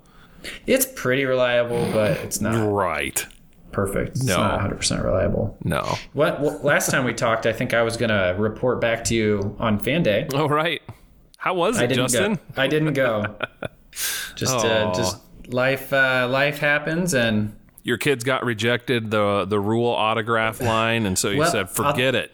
it's 0.65 0.85
pretty 0.95 1.25
reliable, 1.25 1.87
but 1.93 2.17
it's 2.17 2.41
not 2.41 2.71
Right. 2.71 3.23
perfect. 3.71 4.11
It's 4.17 4.23
No. 4.25 4.37
not 4.37 4.53
100 4.53 4.75
percent 4.77 5.03
reliable. 5.03 5.55
No. 5.63 5.97
What, 6.13 6.39
what 6.39 6.63
last 6.63 6.89
time 6.89 7.03
we 7.05 7.13
talked, 7.13 7.45
I 7.45 7.53
think 7.53 7.73
I 7.75 7.83
was 7.83 7.97
gonna 7.97 8.33
report 8.37 8.81
back 8.81 9.03
to 9.05 9.15
you 9.15 9.55
on 9.59 9.77
Fan 9.79 10.01
Day. 10.01 10.27
All 10.33 10.49
right. 10.49 10.81
How 11.37 11.53
was 11.53 11.77
I 11.77 11.83
it, 11.83 11.87
didn't 11.89 12.07
Justin? 12.09 12.33
go. 12.35 12.41
I 12.57 12.67
didn't 12.67 12.93
go. 12.93 13.35
Just 14.35 14.55
uh, 14.65 14.93
just 14.93 15.17
life 15.49 15.91
uh, 15.91 16.27
life 16.29 16.59
happens, 16.59 17.13
and 17.13 17.53
Your 17.83 17.97
kids 17.97 18.23
got 18.23 18.43
rejected 18.45 19.09
the 19.11 19.45
the 19.45 19.59
Rhule 19.59 19.87
autograph 19.89 20.61
line, 20.61 21.05
and 21.05 21.17
so 21.17 21.29
you 21.29 21.39
Well, 21.39 21.51
said, 21.51 21.69
forget 21.69 22.13
it. 22.15 22.31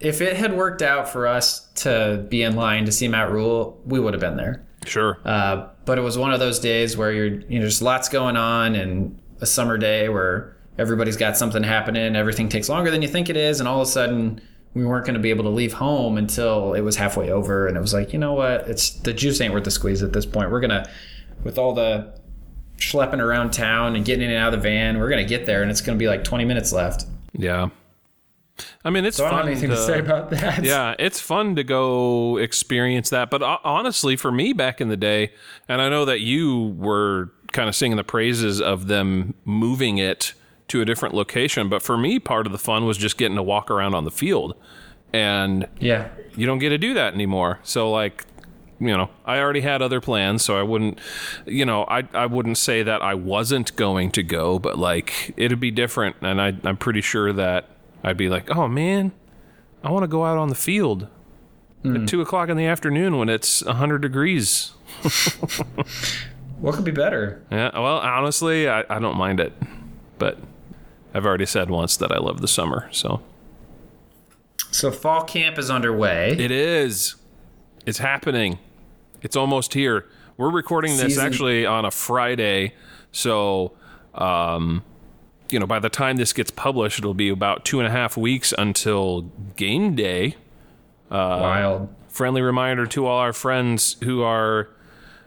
if 0.00 0.20
it 0.20 0.36
had 0.36 0.54
worked 0.56 0.82
out 0.82 1.08
for 1.08 1.26
us 1.26 1.66
to 1.76 2.24
be 2.28 2.42
in 2.42 2.54
line 2.56 2.84
to 2.84 2.92
see 2.92 3.08
Matt 3.08 3.30
Rhule, 3.32 3.80
we 3.86 3.98
would 3.98 4.12
have 4.14 4.20
been 4.20 4.36
there. 4.36 4.62
Sure. 4.84 5.18
Uh, 5.24 5.68
but 5.86 5.96
it 5.98 6.02
was 6.02 6.18
one 6.18 6.32
of 6.32 6.40
those 6.40 6.58
days 6.58 6.96
where 6.96 7.10
you're, 7.12 7.26
you 7.48 7.58
know, 7.58 7.60
there's 7.60 7.80
lots 7.80 8.08
going 8.10 8.36
on 8.36 8.74
and 8.74 9.18
a 9.40 9.46
summer 9.46 9.78
day 9.78 10.10
where 10.10 10.56
everybody's 10.76 11.16
got 11.16 11.36
something 11.38 11.62
happening. 11.62 12.14
Everything 12.16 12.50
takes 12.50 12.68
longer 12.68 12.90
than 12.90 13.00
you 13.00 13.08
think 13.08 13.30
it 13.30 13.36
is. 13.36 13.60
And 13.60 13.68
all 13.68 13.80
of 13.80 13.88
a 13.88 13.90
sudden 13.90 14.42
we 14.74 14.84
weren't 14.84 15.06
going 15.06 15.14
to 15.14 15.20
be 15.20 15.30
able 15.30 15.44
to 15.44 15.50
leave 15.50 15.72
home 15.72 16.18
until 16.18 16.74
it 16.74 16.82
was 16.82 16.96
halfway 16.96 17.30
over. 17.30 17.66
And 17.66 17.76
it 17.78 17.80
was 17.80 17.94
like, 17.94 18.12
you 18.12 18.18
know 18.18 18.34
what? 18.34 18.68
It's 18.68 18.90
the 18.90 19.14
juice 19.14 19.40
ain't 19.40 19.54
worth 19.54 19.64
the 19.64 19.70
squeeze 19.70 20.02
at 20.02 20.12
this 20.12 20.26
point. 20.26 20.50
We're 20.50 20.60
going 20.60 20.70
to, 20.70 20.90
with 21.44 21.56
all 21.58 21.72
the 21.72 22.12
schlepping 22.78 23.20
around 23.20 23.52
town 23.52 23.96
and 23.96 24.04
getting 24.04 24.24
in 24.24 24.30
and 24.30 24.38
out 24.38 24.52
of 24.52 24.60
the 24.60 24.68
van, 24.68 24.98
we're 24.98 25.08
to 25.22 25.28
get 25.28 25.46
there 25.46 25.62
and 25.62 25.70
it's 25.70 25.80
to 25.96 26.02
be 26.02 26.08
like 26.08 26.24
20 26.24 26.44
minutes 26.44 26.72
left. 26.72 27.06
Yeah. 27.32 27.68
I 28.84 28.90
mean, 28.90 29.04
it's 29.04 29.16
So 29.16 29.24
I 29.26 29.30
don't 29.30 29.38
fun 29.40 29.48
have 29.48 29.52
anything 29.52 29.70
to, 29.70 29.76
say 29.76 29.98
about 29.98 30.30
that. 30.30 30.62
yeah, 30.64 30.94
it's 30.98 31.20
fun 31.20 31.56
to 31.56 31.64
go 31.64 32.36
experience 32.36 33.10
that. 33.10 33.30
But 33.30 33.42
uh, 33.42 33.58
honestly, 33.64 34.16
for 34.16 34.30
me 34.30 34.52
back 34.52 34.80
in 34.80 34.88
the 34.88 34.96
day, 34.96 35.32
and 35.68 35.82
I 35.82 35.88
know 35.88 36.04
that 36.04 36.20
you 36.20 36.74
were 36.78 37.32
kind 37.52 37.68
of 37.68 37.74
singing 37.74 37.96
the 37.96 38.04
praises 38.04 38.60
of 38.60 38.86
them 38.86 39.34
moving 39.44 39.98
it 39.98 40.34
to 40.68 40.80
a 40.80 40.84
different 40.84 41.14
location. 41.14 41.68
But 41.68 41.82
for 41.82 41.96
me, 41.98 42.18
part 42.18 42.46
of 42.46 42.52
the 42.52 42.58
fun 42.58 42.84
was 42.84 42.96
just 42.96 43.16
getting 43.16 43.36
to 43.36 43.42
walk 43.42 43.70
around 43.70 43.94
on 43.94 44.04
the 44.04 44.10
field. 44.10 44.54
And 45.12 45.66
Yeah. 45.80 46.08
you 46.36 46.46
don't 46.46 46.58
get 46.58 46.70
to 46.70 46.78
do 46.78 46.94
that 46.94 47.14
anymore. 47.14 47.60
So, 47.62 47.90
like, 47.90 48.24
you 48.86 48.96
know, 48.96 49.10
I 49.24 49.38
already 49.38 49.60
had 49.60 49.82
other 49.82 50.00
plans, 50.00 50.44
so 50.44 50.58
I 50.58 50.62
wouldn't, 50.62 50.98
you 51.46 51.64
know, 51.64 51.84
I, 51.84 52.06
I 52.12 52.26
wouldn't 52.26 52.58
say 52.58 52.82
that 52.82 53.02
I 53.02 53.14
wasn't 53.14 53.74
going 53.76 54.10
to 54.12 54.22
go, 54.22 54.58
but 54.58 54.78
like, 54.78 55.34
it'd 55.36 55.60
be 55.60 55.70
different. 55.70 56.16
And 56.20 56.40
I, 56.40 56.54
I'm 56.64 56.76
pretty 56.76 57.00
sure 57.00 57.32
that 57.32 57.68
I'd 58.02 58.16
be 58.16 58.28
like, 58.28 58.54
oh 58.54 58.68
man, 58.68 59.12
I 59.82 59.90
want 59.90 60.02
to 60.04 60.08
go 60.08 60.24
out 60.24 60.38
on 60.38 60.48
the 60.48 60.54
field 60.54 61.08
at 61.84 61.90
hmm. 61.90 62.06
two 62.06 62.20
o'clock 62.20 62.48
in 62.48 62.56
the 62.56 62.66
afternoon 62.66 63.18
when 63.18 63.28
it's 63.28 63.64
100 63.64 63.98
degrees. 63.98 64.72
What 66.64 66.76
could 66.76 66.84
be 66.84 66.92
better? 66.92 67.42
Yeah, 67.50 67.78
well, 67.78 67.98
honestly, 67.98 68.68
I, 68.68 68.84
I 68.88 68.98
don't 68.98 69.18
mind 69.18 69.38
it, 69.38 69.52
but 70.18 70.38
I've 71.12 71.26
already 71.26 71.44
said 71.44 71.68
once 71.68 71.96
that 71.98 72.10
I 72.10 72.18
love 72.18 72.40
the 72.40 72.48
summer, 72.48 72.88
so 72.90 73.20
So 74.70 74.90
fall 74.90 75.24
camp 75.24 75.58
is 75.58 75.70
underway. 75.70 76.30
it 76.30 76.50
is. 76.50 77.16
It's 77.84 77.98
happening. 77.98 78.58
It's 79.24 79.34
almost 79.36 79.74
here. 79.74 80.06
We're 80.36 80.50
recording 80.50 80.92
this 80.92 81.14
Season- 81.14 81.26
actually 81.26 81.66
on 81.66 81.84
a 81.84 81.90
Friday, 81.90 82.74
so 83.10 83.72
um, 84.14 84.84
you 85.50 85.58
know, 85.58 85.66
by 85.66 85.78
the 85.78 85.88
time 85.88 86.16
this 86.16 86.32
gets 86.32 86.50
published, 86.50 86.98
it'll 86.98 87.14
be 87.14 87.30
about 87.30 87.64
two 87.64 87.78
and 87.80 87.86
a 87.86 87.90
half 87.90 88.16
weeks 88.16 88.52
until 88.56 89.22
game 89.56 89.94
day. 89.96 90.36
Wild. 91.10 91.88
Friendly 92.08 92.42
reminder 92.42 92.86
to 92.86 93.06
all 93.06 93.18
our 93.18 93.32
friends 93.32 93.96
who 94.04 94.22
are 94.22 94.68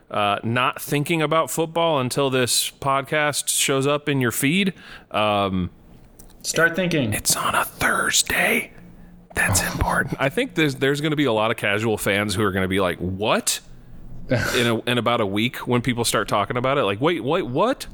uh, 0.09 0.39
not 0.43 0.81
thinking 0.81 1.21
about 1.21 1.49
football 1.51 1.99
until 1.99 2.29
this 2.29 2.69
podcast 2.71 3.49
shows 3.49 3.85
up 3.87 4.07
in 4.07 4.21
your 4.21 4.31
feed. 4.31 4.73
Um, 5.11 5.69
Start 6.43 6.75
thinking. 6.75 7.13
it's 7.13 7.35
on 7.35 7.55
a 7.55 7.65
Thursday. 7.65 8.71
That's 9.33 9.61
important. 9.73 10.15
I 10.19 10.29
think 10.29 10.55
there's 10.55 10.75
there's 10.75 11.01
going 11.01 11.11
to 11.11 11.17
be 11.17 11.25
a 11.25 11.33
lot 11.33 11.51
of 11.51 11.57
casual 11.57 11.97
fans 11.97 12.35
who 12.35 12.43
are 12.43 12.51
going 12.51 12.63
to 12.63 12.69
be 12.69 12.79
like, 12.79 12.97
"What?" 12.99 13.59
In 14.29 14.67
a, 14.67 14.79
in 14.81 14.97
about 14.97 15.21
a 15.21 15.25
week 15.25 15.67
when 15.67 15.81
people 15.81 16.05
start 16.05 16.27
talking 16.27 16.57
about 16.57 16.77
it. 16.77 16.83
Like, 16.83 17.01
wait, 17.01 17.23
wait, 17.23 17.43
what? 17.43 17.87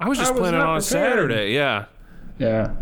I 0.00 0.08
was 0.08 0.18
just 0.18 0.30
I 0.30 0.34
was 0.34 0.40
planning 0.40 0.60
on 0.60 0.80
prepared." 0.80 0.84
Saturday. 0.84 1.52
Yeah. 1.54 1.86
Yeah. 2.38 2.74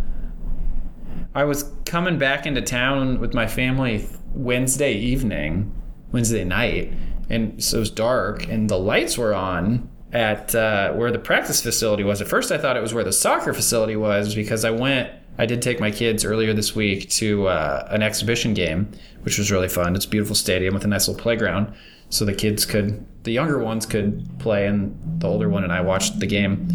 I 1.35 1.45
was 1.45 1.73
coming 1.85 2.19
back 2.19 2.47
into 2.47 2.61
town 2.61 3.21
with 3.21 3.35
my 3.35 3.47
family 3.47 4.07
Wednesday 4.35 4.95
evening, 4.95 5.73
Wednesday 6.11 6.45
night, 6.45 6.93
and 7.31 7.63
so 7.63 7.79
it 7.79 7.81
was 7.81 7.91
dark, 7.91 8.49
and 8.49 8.69
the 8.69 8.79
lights 8.79 9.17
were 9.17 9.35
on 9.35 9.89
at 10.13 10.55
uh, 10.55 10.93
where 10.93 11.11
the 11.11 11.19
practice 11.19 11.63
facility 11.63 12.05
was. 12.05 12.21
At 12.21 12.29
first, 12.29 12.53
I 12.53 12.59
thought 12.59 12.77
it 12.77 12.83
was 12.83 12.93
where 12.93 13.05
the 13.05 13.13
soccer 13.13 13.55
facility 13.55 13.97
was 13.97 14.35
because 14.35 14.65
I 14.65 14.71
went. 14.71 15.11
I 15.39 15.47
did 15.47 15.63
take 15.63 15.81
my 15.81 15.91
kids 15.91 16.25
earlier 16.27 16.53
this 16.53 16.77
week 16.77 17.09
to 17.11 17.47
uh, 17.49 17.89
an 17.91 18.03
exhibition 18.03 18.53
game, 18.53 18.91
which 19.23 19.39
was 19.39 19.51
really 19.51 19.69
fun. 19.69 19.97
It's 19.97 20.05
a 20.05 20.09
beautiful 20.09 20.37
stadium 20.37 20.75
with 20.75 20.85
a 20.85 20.89
nice 20.89 21.09
little 21.09 21.23
playground, 21.23 21.73
so 22.12 22.26
the 22.26 22.35
kids 22.35 22.66
could, 22.66 23.07
the 23.25 23.33
younger 23.33 23.59
ones 23.59 23.87
could 23.87 24.28
play, 24.38 24.66
and 24.66 24.95
the 25.19 25.26
older 25.26 25.49
one 25.49 25.64
and 25.64 25.73
I 25.73 25.81
watched 25.81 26.21
the 26.21 26.26
game. 26.26 26.69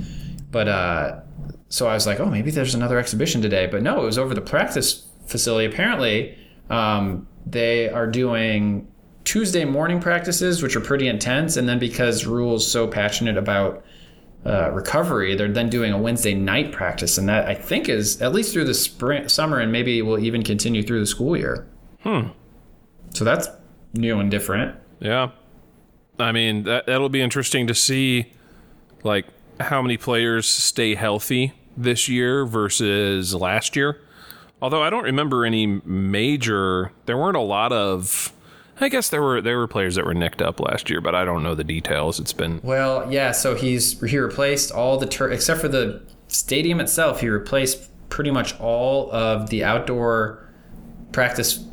But 0.50 0.68
uh, 0.68 1.20
so 1.70 1.88
I 1.88 1.94
was 1.94 2.08
like, 2.08 2.20
oh, 2.20 2.26
maybe 2.26 2.50
there's 2.50 2.74
another 2.74 2.98
exhibition 2.98 3.40
today. 3.40 3.68
But 3.68 3.84
no, 3.84 4.02
it 4.02 4.06
was 4.06 4.18
over 4.18 4.34
the 4.34 4.42
practice 4.42 5.06
facility. 5.28 5.72
Apparently, 5.72 6.36
um, 6.72 7.28
they 7.46 7.88
are 7.88 8.08
doing 8.08 8.88
Tuesday 9.26 9.64
morning 9.64 10.00
practices, 10.00 10.64
which 10.64 10.76
are 10.76 10.82
pretty 10.82 11.08
intense. 11.08 11.56
And 11.56 11.70
then 11.70 11.78
because 11.78 12.26
Rhule's 12.26 12.70
so 12.70 12.88
passionate 12.88 13.38
about 13.38 13.86
uh, 14.44 14.72
recovery, 14.72 15.36
they're 15.36 15.52
then 15.52 15.70
doing 15.70 15.94
a 15.94 16.00
Wednesday 16.00 16.34
night 16.34 16.72
practice. 16.72 17.20
And 17.20 17.30
that 17.30 17.46
I 17.48 17.54
think 17.54 17.90
is 17.90 18.20
at 18.24 18.34
least 18.34 18.54
through 18.54 18.66
the 18.66 18.74
spring, 18.74 19.30
summer, 19.30 19.60
and 19.60 19.72
maybe 19.72 20.02
will 20.02 20.18
even 20.18 20.42
continue 20.42 20.82
through 20.82 21.02
the 21.02 21.06
school 21.06 21.38
year. 21.38 21.68
Hmm. 22.02 22.30
So 23.14 23.24
that's 23.24 23.50
new 23.94 24.20
and 24.20 24.32
different. 24.32 24.76
Yeah. 25.00 25.32
I 26.20 26.32
mean, 26.32 26.64
that 26.64 26.88
that'll 26.88 27.10
be 27.10 27.22
interesting 27.22 27.68
to 27.68 27.76
see 27.76 28.34
like 29.04 29.26
how 29.60 29.82
many 29.82 29.98
players 29.98 30.48
stay 30.48 30.96
healthy 30.96 31.54
this 31.76 32.10
year 32.10 32.46
versus 32.46 33.36
last 33.36 33.76
year. 33.76 34.02
Although 34.62 34.82
I 34.82 34.90
don't 34.90 35.04
remember 35.04 35.46
any 35.46 35.68
major 35.68 36.92
there 37.06 37.18
weren't 37.18 37.38
a 37.38 37.42
lot 37.42 37.72
of 37.72 38.34
I 38.80 38.90
guess 38.90 39.10
there 39.10 39.22
were 39.22 39.42
there 39.42 39.58
were 39.58 39.68
players 39.68 39.96
that 39.96 40.06
were 40.06 40.14
nicked 40.14 40.42
up 40.42 40.60
last 40.60 40.90
year, 40.90 41.02
but 41.02 41.16
I 41.16 41.26
don't 41.26 41.44
know 41.44 41.56
the 41.56 41.64
details. 41.64 42.20
It's 42.20 42.34
been 42.34 42.60
Well, 42.64 43.12
yeah. 43.12 43.32
So 43.32 43.56
he's 43.56 44.00
he 44.02 44.18
replaced 44.18 44.72
all 44.72 44.98
the 44.98 45.08
turf 45.08 45.32
except 45.32 45.62
for 45.62 45.68
the 45.68 46.02
stadium 46.28 46.80
itself. 46.80 47.22
He 47.22 47.30
replaced 47.30 47.90
pretty 48.10 48.32
much 48.32 48.60
all 48.60 49.12
of 49.12 49.50
the 49.50 49.64
outdoor 49.64 50.48
practice 51.12 51.64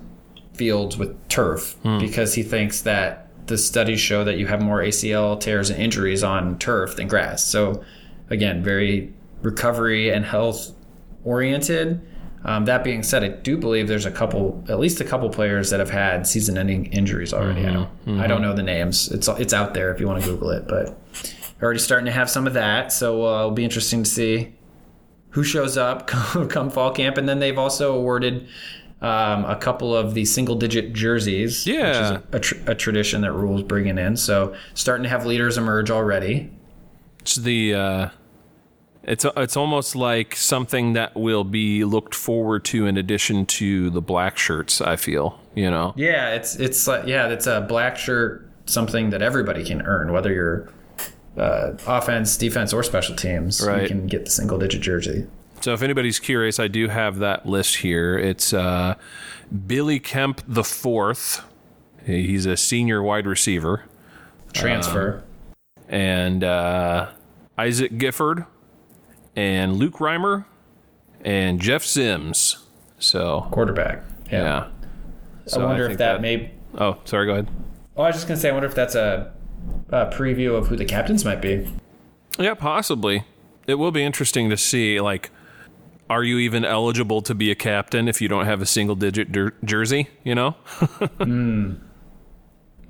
fields 0.55 0.97
with 0.97 1.29
turf 1.29 1.77
because 1.99 2.35
he 2.35 2.43
thinks 2.43 2.83
that 2.83 3.29
the 3.47 3.59
studies 3.59 4.01
show 4.01 4.25
that 4.25 4.39
you 4.39 4.47
have 4.47 4.63
more 4.63 4.81
ACL 4.81 5.39
tears 5.39 5.69
and 5.71 5.83
injuries 5.83 6.23
on 6.23 6.59
turf 6.59 6.97
than 6.97 7.09
grass. 7.09 7.45
So 7.45 7.85
again, 8.31 8.63
very 8.63 9.13
recovery 9.43 10.11
and 10.11 10.25
health 10.25 10.73
oriented. 11.25 12.01
Um, 12.45 12.67
that 12.67 12.85
being 12.85 13.03
said, 13.03 13.25
I 13.25 13.29
do 13.29 13.57
believe 13.57 13.89
there's 13.89 14.05
a 14.07 14.11
couple, 14.11 14.63
at 14.69 14.79
least 14.79 15.01
a 15.01 15.05
couple 15.05 15.29
players 15.31 15.71
that 15.71 15.81
have 15.81 15.91
had 15.91 16.27
season-ending 16.27 16.87
injuries 16.87 17.33
already. 17.33 17.67
I 17.67 17.73
don't, 17.73 17.89
I 18.21 18.27
don't 18.27 18.43
know 18.43 18.55
the 18.55 18.63
names. 18.63 19.11
It's 19.11 19.29
it's 19.29 19.55
out 19.55 19.73
there 19.73 19.91
if 19.93 19.99
you 19.99 20.07
want 20.07 20.23
to 20.23 20.29
Google 20.31 20.51
it, 20.51 20.69
but 20.69 20.99
already 21.63 21.79
starting 21.79 22.05
to 22.07 22.13
have 22.13 22.29
some 22.29 22.47
of 22.47 22.53
that. 22.55 22.93
So 22.93 23.27
uh, 23.27 23.39
it'll 23.41 23.51
be 23.53 23.65
interesting 23.65 24.03
to 24.03 24.11
see 24.11 24.53
who 25.31 25.43
shows 25.43 25.79
up 25.79 26.07
come, 26.13 26.49
come 26.49 26.71
fall 26.71 26.93
camp, 26.93 27.17
and 27.17 27.27
then 27.29 27.39
they've 27.39 27.59
also 27.59 27.95
awarded 27.95 28.47
um, 29.05 29.45
a 29.45 29.57
couple 29.57 29.95
of 29.95 30.15
the 30.15 30.25
single-digit 30.25 30.93
jerseys, 30.95 31.67
which 31.67 31.75
is 31.77 31.81
Yeah. 31.81 32.19
a, 32.33 32.37
a, 32.37 32.41
tr- 32.41 32.55
a 32.67 32.75
tradition 32.75 33.21
that 33.23 33.33
Rhules 33.33 33.63
bringing 33.63 33.99
in. 33.99 34.17
So 34.17 34.55
starting 34.75 35.03
to 35.05 35.09
have 35.11 35.27
leaders 35.27 35.59
emerge 35.59 35.91
already. 35.91 36.51
it's 37.21 37.37
the 37.37 37.75
uh 37.75 38.09
it's 39.03 39.27
it's 39.37 39.57
almost 39.57 39.95
like 39.95 40.35
something 40.35 40.95
that 40.95 41.15
will 41.15 41.45
be 41.45 41.85
looked 41.85 42.15
forward 42.15 42.65
to 42.67 42.87
in 42.87 42.97
addition 42.97 43.45
to 43.47 43.91
the 43.91 44.01
black 44.01 44.39
shirts, 44.39 44.81
I 44.81 44.97
feel, 44.97 45.39
you 45.55 45.71
know. 45.71 45.93
Yeah, 45.97 46.31
it's 46.35 46.57
it's 46.57 46.87
like 46.87 47.07
yeah, 47.07 47.29
it's 47.29 47.47
a 47.47 47.61
black 47.61 47.99
shirt, 47.99 48.49
something 48.65 49.11
that 49.11 49.21
everybody 49.21 49.63
can 49.63 49.83
earn, 49.83 50.11
whether 50.13 50.33
you're 50.33 50.71
uh, 51.37 51.73
offense, 51.87 52.37
defense, 52.39 52.73
or 52.73 52.83
special 52.83 53.15
teams. 53.17 53.61
You 53.61 53.67
Right. 53.69 53.87
can 53.89 54.07
get 54.07 54.25
the 54.25 54.31
single 54.31 54.57
digit 54.59 54.81
jersey. 54.81 55.27
So 55.61 55.73
if 55.73 55.83
anybody's 55.83 56.19
curious, 56.19 56.61
I 56.61 56.69
do 56.69 56.89
have 56.89 57.19
that 57.19 57.47
list 57.47 57.77
here. 57.77 58.19
It's 58.19 58.53
uh, 58.53 58.97
Billy 59.67 59.99
Kemp 59.99 60.43
the 60.47 60.65
fourth. 60.65 61.43
He's 62.05 62.45
a 62.45 62.57
senior 62.57 63.03
wide 63.03 63.27
receiver, 63.27 63.85
Transfer. 64.53 65.25
and 65.89 66.45
uh, 66.45 67.09
Isaac 67.57 67.97
Gifford, 67.97 68.45
and 69.35 69.77
Luke 69.77 69.95
Reimer, 69.95 70.45
and 71.25 71.61
Jeff 71.61 71.83
Sims. 71.83 72.67
So 72.99 73.49
quarterback. 73.51 74.03
Yeah. 74.31 74.43
yeah. 74.43 74.69
So 75.47 75.63
I 75.63 75.65
wonder 75.67 75.85
think 75.85 75.93
if 75.93 75.99
that, 75.99 76.21
may. 76.21 76.51
Oh, 76.77 76.99
sorry. 77.05 77.27
Go 77.27 77.33
ahead. 77.33 77.49
Oh, 77.97 78.03
I 78.03 78.09
was 78.09 78.17
just 78.17 78.29
gonna 78.29 78.41
say, 78.41 78.51
I 78.51 78.53
wonder 78.53 78.69
if 78.69 78.75
that's 78.75 78.95
a, 78.95 79.33
a 79.89 80.07
preview 80.07 80.57
of 80.57 80.67
who 80.67 80.77
the 80.77 80.85
captains 80.85 81.25
might 81.25 81.41
be. 81.41 81.67
Yeah, 82.39 82.55
possibly. 82.55 83.25
It 83.67 83.77
will 83.77 83.93
be 83.93 84.03
interesting 84.03 84.51
to 84.51 84.57
see. 84.59 85.01
Like, 85.01 85.31
are 86.11 86.23
you 86.23 86.39
even 86.39 86.65
eligible 86.65 87.23
to 87.23 87.35
be 87.35 87.51
a 87.51 87.55
captain 87.55 88.09
if 88.09 88.21
you 88.21 88.29
don't 88.29 88.45
have 88.45 88.61
a 88.61 88.67
single 88.67 88.95
digit 88.97 89.33
jer- 89.33 89.55
jersey? 89.65 90.09
You 90.23 90.35
know. 90.35 90.57
Hmm. 91.19 91.75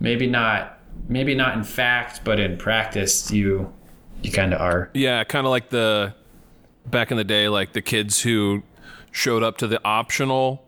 Maybe 0.00 0.26
not. 0.26 0.78
Maybe 1.08 1.34
not 1.34 1.56
in 1.56 1.64
fact, 1.64 2.22
but 2.24 2.40
in 2.40 2.56
practice, 2.56 3.30
you 3.30 3.72
you 4.22 4.32
kind 4.32 4.52
of 4.54 4.60
are. 4.60 4.90
Yeah, 4.94 5.22
kind 5.24 5.46
of 5.46 5.50
like 5.50 5.70
the 5.70 6.14
back 6.86 7.10
in 7.10 7.16
the 7.16 7.24
day, 7.24 7.48
like 7.48 7.72
the 7.72 7.82
kids 7.82 8.20
who 8.22 8.62
showed 9.12 9.42
up 9.42 9.58
to 9.58 9.66
the 9.66 9.80
optional 9.84 10.63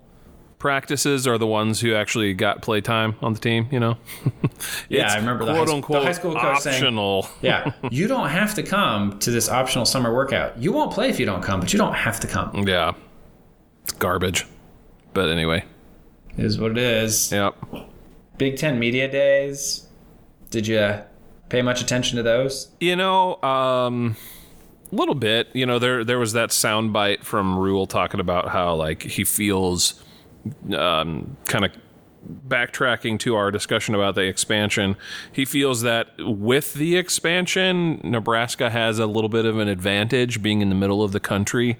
practices 0.66 1.28
are 1.28 1.38
the 1.38 1.46
ones 1.46 1.80
who 1.80 1.94
actually 1.94 2.34
got 2.34 2.60
play 2.60 2.80
time 2.80 3.14
on 3.22 3.32
the 3.34 3.38
team. 3.38 3.68
You 3.70 3.78
know, 3.78 3.96
Yeah, 4.88 5.12
I 5.12 5.16
remember 5.18 5.44
the 5.44 5.52
high 5.52 5.58
quote 5.58 5.68
the 5.68 5.74
unquote 5.74 6.02
high 6.04 6.12
school 6.12 6.34
coach 6.34 6.58
saying- 6.60 7.22
Yeah, 7.40 7.70
you 7.92 8.08
don't 8.08 8.28
have 8.30 8.52
to 8.56 8.64
come 8.64 9.16
to 9.20 9.30
this 9.30 9.48
optional 9.48 9.84
summer 9.86 10.12
workout. 10.12 10.58
You 10.58 10.72
won't 10.72 10.92
play 10.92 11.08
if 11.08 11.20
you 11.20 11.26
don't 11.26 11.40
come, 11.42 11.60
but 11.60 11.72
you 11.72 11.78
don't 11.78 11.94
have 11.94 12.18
to 12.20 12.26
come. 12.26 12.66
Yeah, 12.66 12.94
it's 13.84 13.92
garbage. 13.92 14.44
But 15.14 15.28
anyway, 15.28 15.64
It 16.36 16.44
is 16.44 16.58
what 16.58 16.72
it 16.72 16.78
is. 16.78 17.30
yep. 17.30 17.54
Big 18.36 18.56
Ten 18.56 18.78
media 18.80 19.08
days. 19.08 19.86
Did 20.50 20.66
you 20.66 20.96
pay 21.48 21.62
much 21.62 21.80
attention 21.80 22.16
to 22.16 22.22
those? 22.24 22.68
You 22.80 22.96
know, 22.96 23.40
um, 23.42 24.16
A 24.92 24.94
little 24.96 25.14
bit, 25.14 25.48
you 25.54 25.64
know. 25.64 25.78
There 25.78 26.02
there 26.04 26.18
was 26.18 26.32
that 26.32 26.50
soundbite 26.50 27.22
from 27.22 27.56
Rhule 27.56 27.86
talking 27.86 28.18
about 28.20 28.48
how 28.48 28.74
like 28.74 29.02
he 29.04 29.22
feels, 29.24 30.02
um, 30.76 31.36
kind 31.46 31.64
of 31.64 31.72
backtracking 32.48 33.18
to 33.20 33.36
our 33.36 33.50
discussion 33.50 33.94
about 33.94 34.14
the 34.14 34.22
expansion. 34.22 34.96
He 35.32 35.44
feels 35.44 35.82
that 35.82 36.08
with 36.18 36.74
the 36.74 36.96
expansion, 36.96 38.00
Nebraska 38.02 38.70
has 38.70 38.98
a 38.98 39.06
little 39.06 39.28
bit 39.28 39.44
of 39.44 39.58
an 39.58 39.68
advantage 39.68 40.42
being 40.42 40.60
in 40.60 40.68
the 40.68 40.74
middle 40.74 41.02
of 41.02 41.12
the 41.12 41.20
country, 41.20 41.78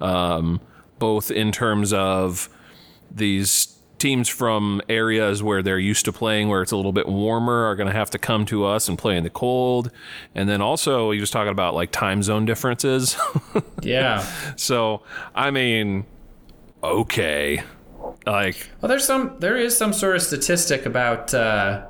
um, 0.00 0.60
both 0.98 1.30
in 1.30 1.52
terms 1.52 1.92
of 1.92 2.48
these 3.10 3.78
teams 3.98 4.28
from 4.28 4.82
areas 4.88 5.44
where 5.44 5.62
they're 5.62 5.78
used 5.78 6.04
to 6.04 6.12
playing 6.12 6.48
where 6.48 6.60
it's 6.60 6.72
a 6.72 6.76
little 6.76 6.90
bit 6.92 7.06
warmer 7.06 7.66
are 7.66 7.76
going 7.76 7.86
to 7.86 7.92
have 7.92 8.10
to 8.10 8.18
come 8.18 8.44
to 8.44 8.64
us 8.64 8.88
and 8.88 8.98
play 8.98 9.16
in 9.16 9.22
the 9.22 9.30
cold 9.30 9.92
and 10.34 10.48
then 10.48 10.60
also 10.60 11.12
he 11.12 11.20
was 11.20 11.30
talking 11.30 11.52
about 11.52 11.72
like 11.72 11.92
time 11.92 12.20
zone 12.20 12.44
differences 12.44 13.16
Yeah. 13.82 14.26
so 14.56 15.02
i 15.36 15.52
mean 15.52 16.04
okay 16.82 17.62
like 18.26 18.68
Well, 18.80 18.88
there's 18.88 19.04
some. 19.04 19.36
There 19.38 19.56
is 19.56 19.76
some 19.76 19.92
sort 19.92 20.16
of 20.16 20.22
statistic 20.22 20.86
about 20.86 21.34
uh, 21.34 21.86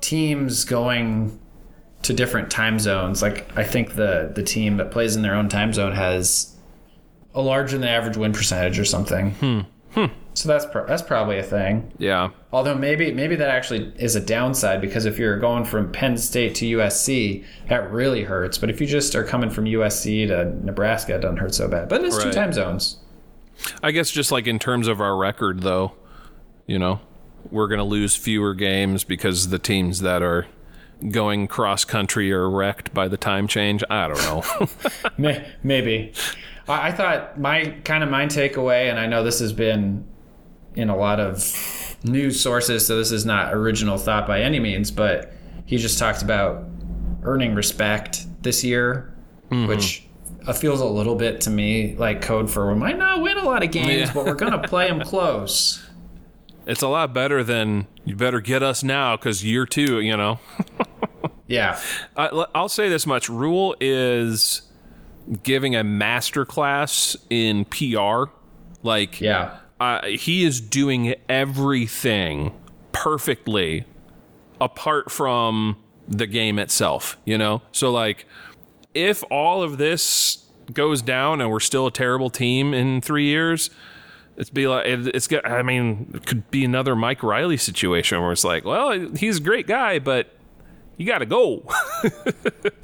teams 0.00 0.64
going 0.64 1.38
to 2.02 2.12
different 2.12 2.50
time 2.50 2.78
zones. 2.78 3.22
Like 3.22 3.56
I 3.56 3.64
think 3.64 3.94
the 3.94 4.32
the 4.34 4.42
team 4.42 4.76
that 4.78 4.90
plays 4.90 5.16
in 5.16 5.22
their 5.22 5.34
own 5.34 5.48
time 5.48 5.72
zone 5.72 5.92
has 5.92 6.54
a 7.34 7.40
larger 7.40 7.78
than 7.78 7.88
average 7.88 8.16
win 8.16 8.32
percentage 8.32 8.78
or 8.78 8.84
something. 8.84 9.30
Hmm. 9.32 9.60
Hmm. 9.94 10.06
So 10.34 10.48
that's 10.48 10.64
pro- 10.66 10.86
that's 10.86 11.02
probably 11.02 11.38
a 11.38 11.42
thing. 11.42 11.92
yeah 11.98 12.30
Although 12.52 12.74
maybe 12.74 13.12
maybe 13.12 13.36
that 13.36 13.50
actually 13.50 13.92
is 13.96 14.16
a 14.16 14.20
downside 14.20 14.80
because 14.80 15.06
if 15.06 15.18
you're 15.18 15.38
going 15.38 15.64
from 15.64 15.92
Penn 15.92 16.16
State 16.16 16.54
to 16.56 16.78
USC, 16.78 17.44
that 17.68 17.90
really 17.90 18.24
hurts. 18.24 18.58
But 18.58 18.70
if 18.70 18.80
you 18.80 18.86
just 18.86 19.14
are 19.14 19.24
coming 19.24 19.50
from 19.50 19.66
USC 19.66 20.28
to 20.28 20.44
Nebraska, 20.64 21.16
it 21.16 21.20
doesn't 21.20 21.36
hurt 21.38 21.54
so 21.54 21.68
bad. 21.68 21.88
But 21.88 22.04
it's 22.04 22.22
two 22.22 22.32
time 22.32 22.52
zones. 22.52 22.98
I 23.82 23.90
guess 23.90 24.10
just 24.10 24.32
like 24.32 24.46
in 24.46 24.58
terms 24.58 24.88
of 24.88 25.00
our 25.00 25.16
record 25.16 25.60
though 25.60 25.92
you 26.66 26.78
know 26.78 27.00
we're 27.50 27.68
going 27.68 27.78
to 27.78 27.84
lose 27.84 28.14
fewer 28.14 28.54
games 28.54 29.04
because 29.04 29.48
the 29.48 29.58
teams 29.58 30.00
that 30.00 30.22
are 30.22 30.46
going 31.10 31.48
cross 31.48 31.84
country 31.84 32.32
are 32.32 32.48
wrecked 32.48 32.94
by 32.94 33.08
the 33.08 33.16
time 33.16 33.48
change? 33.48 33.82
I 33.90 34.08
don't 34.08 34.22
know. 35.18 35.42
Maybe. 35.62 36.12
I 36.68 36.88
I 36.88 36.92
thought 36.92 37.38
my 37.38 37.76
kind 37.84 38.04
of 38.04 38.10
my 38.10 38.26
takeaway, 38.26 38.88
and 38.90 38.98
I 38.98 39.06
know 39.06 39.24
this 39.24 39.40
has 39.40 39.52
been 39.52 40.06
in 40.74 40.88
a 40.88 40.96
lot 40.96 41.20
of 41.20 41.96
news 42.04 42.40
sources, 42.40 42.86
so 42.86 42.96
this 42.96 43.12
is 43.12 43.26
not 43.26 43.52
original 43.52 43.98
thought 43.98 44.26
by 44.26 44.40
any 44.42 44.60
means, 44.60 44.90
but 44.90 45.32
he 45.66 45.76
just 45.76 45.98
talked 45.98 46.22
about 46.22 46.64
earning 47.24 47.54
respect 47.54 48.26
this 48.42 48.64
year, 48.64 49.12
mm-hmm. 49.50 49.66
which 49.66 50.06
uh, 50.46 50.52
feels 50.52 50.80
a 50.80 50.84
little 50.86 51.14
bit 51.14 51.40
to 51.42 51.50
me 51.50 51.94
like 51.96 52.20
code 52.22 52.50
for 52.50 52.72
we 52.72 52.78
might 52.78 52.98
not 52.98 53.22
win 53.22 53.36
a 53.38 53.44
lot 53.44 53.62
of 53.62 53.70
games, 53.70 54.08
Yeah. 54.08 54.12
but 54.14 54.24
we're 54.24 54.34
going 54.34 54.52
to 54.52 54.66
play 54.68 54.88
them 54.88 55.00
close. 55.04 55.84
it's 56.66 56.82
a 56.82 56.88
lot 56.88 57.12
better 57.12 57.42
than 57.44 57.86
you 58.04 58.14
better 58.16 58.40
get 58.40 58.62
us 58.62 58.82
now 58.82 59.16
because 59.16 59.44
year 59.44 59.66
two 59.66 60.00
you 60.00 60.16
know 60.16 60.38
Yeah. 61.48 61.78
I, 62.16 62.46
I'll 62.54 62.68
say 62.70 62.88
this 62.88 63.06
much: 63.06 63.28
Rhule 63.28 63.76
is 63.78 64.62
giving 65.42 65.76
a 65.76 65.84
master 65.84 66.46
class 66.46 67.14
in 67.28 67.66
PR. 67.66 68.24
Like, 68.82 69.20
Yeah. 69.20 69.58
uh, 69.78 70.06
he 70.06 70.44
is 70.44 70.60
doing 70.62 71.14
everything 71.28 72.52
perfectly, 72.92 73.84
apart 74.62 75.10
from 75.10 75.76
the 76.08 76.26
game 76.26 76.58
itself. 76.58 77.18
You 77.26 77.36
know, 77.36 77.60
so 77.70 77.90
like, 77.92 78.24
if 78.94 79.22
all 79.30 79.62
of 79.62 79.78
this 79.78 80.44
goes 80.72 81.02
down 81.02 81.40
and 81.40 81.50
we're 81.50 81.60
still 81.60 81.86
a 81.86 81.90
terrible 81.92 82.30
team 82.30 82.72
in 82.74 83.00
three 83.00 83.26
years. 83.26 83.70
It's 84.36 84.48
be 84.48 84.66
like 84.66 84.86
it, 84.86 85.08
it's. 85.14 85.28
I 85.44 85.62
mean, 85.62 86.10
it 86.14 86.24
could 86.24 86.50
be 86.50 86.64
another 86.64 86.96
Mike 86.96 87.22
Riley 87.22 87.58
situation 87.58 88.20
where 88.22 88.32
it's 88.32 88.44
like, 88.44 88.64
well, 88.64 88.90
he's 89.14 89.36
a 89.36 89.40
great 89.42 89.66
guy, 89.66 89.98
but 89.98 90.30
you 90.96 91.04
got 91.06 91.18
to 91.18 91.26
go. 91.26 91.64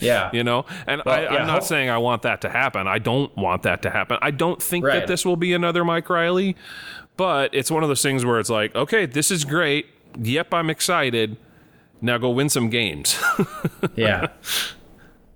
Yeah. 0.01 0.31
you 0.33 0.45
know 0.45 0.65
and 0.87 1.03
Well, 1.05 1.15
I, 1.19 1.23
yeah, 1.23 1.29
i'm 1.41 1.47
not 1.49 1.55
hope- 1.55 1.63
saying 1.65 1.91
i 1.91 1.99
want 1.99 2.23
that 2.23 2.41
to 2.43 2.49
happen 2.49 2.87
i 2.87 2.99
don't 3.01 3.37
want 3.37 3.65
that 3.65 3.83
to 3.83 3.91
happen 3.91 4.17
i 4.23 4.31
don't 4.31 4.63
think 4.63 4.85
Right. 4.85 5.01
that 5.01 5.09
this 5.09 5.25
will 5.27 5.37
be 5.37 5.53
another 5.55 5.85
mike 5.85 6.09
riley 6.09 6.55
but 7.17 7.53
it's 7.53 7.69
one 7.69 7.83
of 7.83 7.89
those 7.89 8.01
things 8.03 8.25
where 8.25 8.39
it's 8.39 8.49
like 8.51 8.75
okay 8.77 9.07
this 9.07 9.33
is 9.33 9.45
great 9.45 9.87
yep 10.23 10.55
i'm 10.55 10.71
excited 10.71 11.37
now 12.01 12.17
go 12.17 12.31
win 12.31 12.49
some 12.49 12.71
games 12.71 13.21
Yeah. 13.97 14.29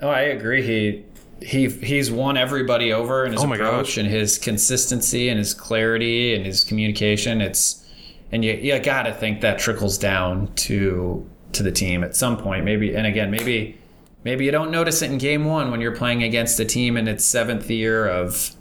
Oh, 0.02 0.08
I 0.08 0.22
agree. 0.22 0.62
He 0.62 1.04
he 1.46 1.68
he's 1.68 2.10
won 2.10 2.36
everybody 2.36 2.92
over 2.92 3.24
in 3.24 3.32
his 3.32 3.42
Oh 3.42 3.52
approach 3.52 3.86
gosh. 3.86 3.96
and 3.98 4.08
his 4.08 4.38
consistency 4.38 5.28
and 5.28 5.38
his 5.38 5.54
clarity 5.54 6.34
and 6.34 6.44
his 6.46 6.64
communication. 6.64 7.40
It's 7.40 7.84
and 8.30 8.44
you 8.44 8.54
you 8.54 8.78
got 8.80 9.04
to 9.04 9.12
think 9.14 9.40
that 9.40 9.58
trickles 9.58 9.98
down 9.98 10.52
to 10.56 11.28
to 11.52 11.62
the 11.62 11.72
team 11.72 12.02
at 12.04 12.16
some 12.16 12.36
point. 12.36 12.64
Maybe 12.64 12.94
and 12.94 13.06
again 13.06 13.30
maybe 13.30 13.78
maybe 14.24 14.44
you 14.44 14.50
don't 14.50 14.70
notice 14.70 15.02
it 15.02 15.10
in 15.10 15.18
game 15.18 15.44
one 15.44 15.70
when 15.70 15.80
you're 15.80 15.96
playing 15.96 16.22
against 16.22 16.58
a 16.60 16.64
team 16.64 16.96
in 16.96 17.08
its 17.08 17.24
seventh 17.24 17.70
year 17.70 18.06
of 18.08 18.52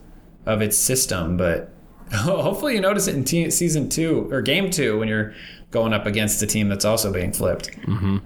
of 0.45 0.61
its 0.61 0.77
system, 0.77 1.37
but 1.37 1.71
hopefully 2.13 2.73
you 2.75 2.81
notice 2.81 3.07
it 3.07 3.15
in 3.15 3.23
te- 3.23 3.51
season 3.51 3.89
two 3.89 4.27
or 4.31 4.41
game 4.41 4.69
two 4.69 4.99
when 4.99 5.07
you're 5.07 5.33
going 5.71 5.93
up 5.93 6.05
against 6.05 6.41
a 6.43 6.45
team 6.45 6.67
that's 6.69 6.83
also 6.85 7.11
being 7.13 7.31
flipped. 7.31 7.69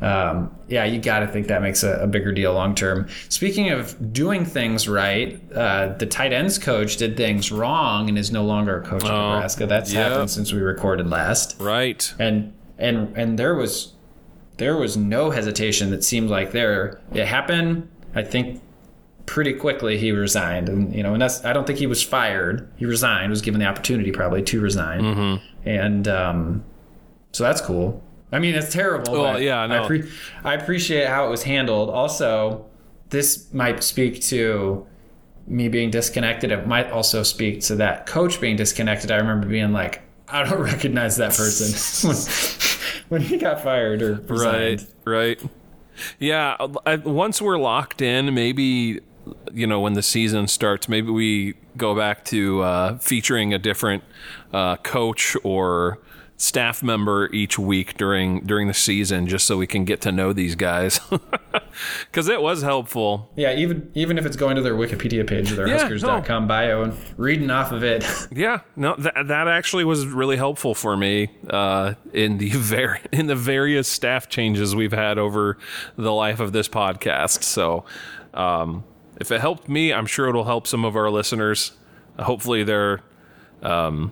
Um, 0.02 0.54
yeah, 0.68 0.84
you 0.84 1.00
got 1.00 1.20
to 1.20 1.28
think 1.28 1.48
that 1.48 1.62
makes 1.62 1.84
a, 1.84 2.00
a 2.02 2.08
bigger 2.08 2.32
deal 2.32 2.54
long 2.54 2.74
term. 2.76 3.08
Speaking 3.30 3.70
of 3.70 4.12
doing 4.14 4.46
things 4.46 4.88
right, 4.88 5.40
uh, 5.54 5.94
the 5.98 6.06
tight 6.08 6.34
ends 6.34 6.58
coach 6.58 6.98
did 6.98 7.16
things 7.16 7.52
wrong 7.52 8.10
and 8.10 8.18
is 8.18 8.32
no 8.32 8.44
longer 8.44 8.82
a 8.82 8.84
coach 8.84 9.04
in 9.04 9.12
Oh, 9.12 9.34
Nebraska. 9.34 9.68
That's 9.68 9.94
yep. 9.94 10.12
happened 10.12 10.32
since 10.32 10.52
we 10.52 10.60
recorded 10.60 11.10
last, 11.10 11.56
right 11.60 12.14
and 12.20 12.54
and 12.78 13.16
and 13.16 13.38
there 13.40 13.56
was 13.56 13.94
there 14.58 14.76
was 14.78 14.98
no 14.98 15.30
hesitation 15.30 15.92
that 15.92 16.04
seemed 16.04 16.30
like 16.30 16.52
there 16.52 17.00
it 17.14 17.26
happened. 17.28 17.88
I 18.16 18.24
think 18.24 18.62
pretty 19.26 19.54
quickly 19.54 19.98
he 19.98 20.12
resigned, 20.12 20.68
and 20.70 20.96
you 20.96 21.04
know, 21.04 21.14
and 21.14 21.22
that's 21.22 21.46
I 21.46 21.54
don't 21.54 21.68
think 21.68 21.78
he 21.80 21.88
was 21.88 22.02
fired. 22.02 22.68
He 22.78 22.86
resigned, 22.86 23.30
was 23.30 23.42
given 23.42 23.60
the 23.60 23.68
opportunity 23.68 24.12
probably 24.12 24.42
to 24.44 24.60
resign, 24.62 25.02
Mm-hmm. 25.02 25.70
and 25.70 26.08
um, 26.08 26.64
so 27.36 27.44
that's 27.44 27.60
cool. 27.60 28.02
I 28.32 28.40
mean, 28.40 28.56
it's 28.56 28.72
terrible. 28.72 29.12
Well, 29.12 29.42
yeah, 29.42 29.68
no. 29.68 29.84
I, 29.84 29.88
pre- 29.88 30.10
I 30.46 30.54
appreciate 30.54 31.10
how 31.10 31.28
it 31.28 31.30
was 31.30 31.44
handled. 31.44 31.90
Also, 31.90 32.66
this 33.10 33.54
might 33.54 33.84
speak 33.84 34.22
to 34.24 34.88
me 35.46 35.68
being 35.68 35.90
disconnected. 35.92 36.50
It 36.50 36.66
might 36.66 36.90
also 36.92 37.24
speak 37.24 37.60
to 37.64 37.76
that 37.76 38.06
coach 38.06 38.40
being 38.40 38.56
disconnected. 38.56 39.12
I 39.12 39.18
remember 39.18 39.48
being 39.48 39.74
like, 39.74 40.02
I 40.30 40.44
don't 40.44 40.62
recognize 40.62 41.18
that 41.18 41.32
person 41.36 42.08
when, 43.10 43.22
when 43.22 43.22
he 43.22 43.38
got 43.38 43.62
fired 43.62 44.02
or 44.02 44.14
resigned. 44.28 44.88
right 45.04 45.40
right 45.40 45.50
yeah 46.20 46.58
I, 46.86 46.96
once 46.96 47.42
we're 47.42 47.58
locked 47.58 48.02
in 48.02 48.34
maybe 48.34 49.02
you 49.54 49.68
know 49.68 49.80
when 49.80 49.94
the 49.94 50.02
season 50.02 50.48
starts 50.48 50.90
maybe 50.90 51.10
we 51.12 51.54
go 51.78 51.96
back 51.96 52.26
to 52.26 52.64
uh, 52.64 52.98
featuring 52.98 53.54
a 53.54 53.60
different 53.60 54.04
uh, 54.52 54.78
coach 54.78 55.38
or 55.44 56.00
staff 56.38 56.84
member 56.84 57.30
each 57.32 57.58
week 57.58 57.96
during 57.96 58.42
during 58.42 58.68
the 58.68 58.74
season 58.74 59.26
just 59.26 59.48
so 59.48 59.56
we 59.58 59.66
can 59.66 59.86
get 59.86 60.02
to 60.02 60.12
know 60.12 60.34
these 60.34 60.54
guys 60.56 61.00
because 62.12 62.28
it 62.28 62.42
was 62.42 62.62
helpful 62.62 63.32
Yeah, 63.38 63.54
even 63.56 63.90
even 63.94 64.18
if 64.18 64.26
it's 64.26 64.36
going 64.36 64.58
to 64.58 64.62
their 64.62 64.74
Wikipedia 64.74 65.26
page 65.26 65.52
or 65.52 65.56
their 65.56 65.68
Yeah, 65.68 65.78
Huskers.com 65.88 66.46
bio 66.48 66.84
and 66.84 66.98
reading 67.18 67.50
off 67.50 67.72
of 67.72 67.84
it. 67.84 68.06
Yeah, 68.36 68.62
no, 68.76 68.96
that 68.98 69.28
that 69.28 69.48
actually 69.48 69.86
was 69.86 70.06
really 70.08 70.36
helpful 70.36 70.74
for 70.76 70.98
me 70.98 71.30
uh, 71.50 71.94
in 72.12 72.38
the 72.38 72.50
ver- 72.54 73.00
in 73.14 73.28
the 73.28 73.36
various 73.36 73.88
staff 73.88 74.28
changes 74.28 74.76
we've 74.76 74.92
had 74.92 75.18
over 75.18 75.58
the 75.96 76.12
life 76.12 76.42
of 76.42 76.52
this 76.52 76.68
podcast. 76.68 77.44
So, 77.44 77.86
um, 78.34 78.84
if 79.22 79.32
it 79.32 79.40
helped 79.40 79.70
me, 79.70 79.94
I'm 79.94 80.06
sure 80.06 80.28
it'll 80.28 80.44
help 80.44 80.68
some 80.68 80.84
of 80.84 80.98
our 80.98 81.10
listeners. 81.10 81.72
Hopefully, 82.20 82.64
they're 82.66 83.00
um, 83.64 84.12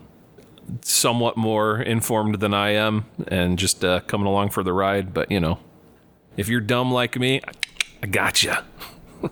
somewhat 0.81 1.37
more 1.37 1.81
informed 1.81 2.39
than 2.39 2.53
I 2.53 2.71
am 2.71 3.05
and 3.27 3.57
just 3.57 3.83
uh, 3.83 4.01
coming 4.01 4.27
along 4.27 4.49
for 4.49 4.63
the 4.63 4.73
ride. 4.73 5.13
But 5.13 5.31
you 5.31 5.39
know, 5.39 5.59
if 6.37 6.47
you're 6.47 6.61
dumb 6.61 6.91
like 6.91 7.17
me, 7.17 7.41
I 8.01 8.07
got 8.07 8.43
you. 8.43 8.53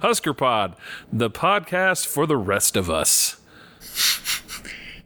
Husker 0.00 0.34
Pod, 0.34 0.74
the 1.12 1.30
podcast 1.30 2.06
for 2.06 2.26
the 2.26 2.36
rest 2.36 2.76
of 2.76 2.90
us. 2.90 3.40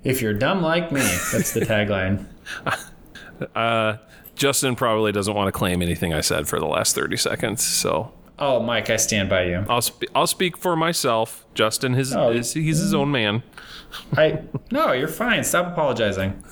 if 0.05 0.23
you're 0.23 0.33
dumb 0.33 0.63
like 0.63 0.91
me, 0.91 1.01
that's 1.33 1.53
the 1.53 1.61
tagline. 1.61 2.27
Justin 4.37 4.77
probably 4.77 5.13
doesn't 5.13 5.35
want 5.35 5.49
to 5.49 5.53
claim 5.53 5.83
anything 5.83 6.15
I 6.15 6.21
said 6.21 6.49
for 6.49 6.59
the 6.59 6.67
last 6.67 6.95
30 6.95 7.17
seconds, 7.17 7.63
so 7.63 8.13
Oh, 8.39 8.61
Mike, 8.61 8.91
I 8.91 8.97
stand 8.97 9.31
by 9.31 9.45
you. 9.45 9.65
I'll 9.69 9.81
sp- 9.81 10.13
I'll 10.15 10.27
speak 10.27 10.57
for 10.59 10.77
myself. 10.77 11.47
Justin, 11.55 11.95
his, 11.95 12.15
Oh. 12.15 12.31
is, 12.31 12.53
he's 12.53 12.79
his 12.79 12.93
own 12.93 13.11
man. 13.11 13.43
I 14.17 14.41
no, 14.71 14.93
you're 14.93 15.09
fine. 15.09 15.43
Stop 15.43 15.69
apologizing. 15.73 16.43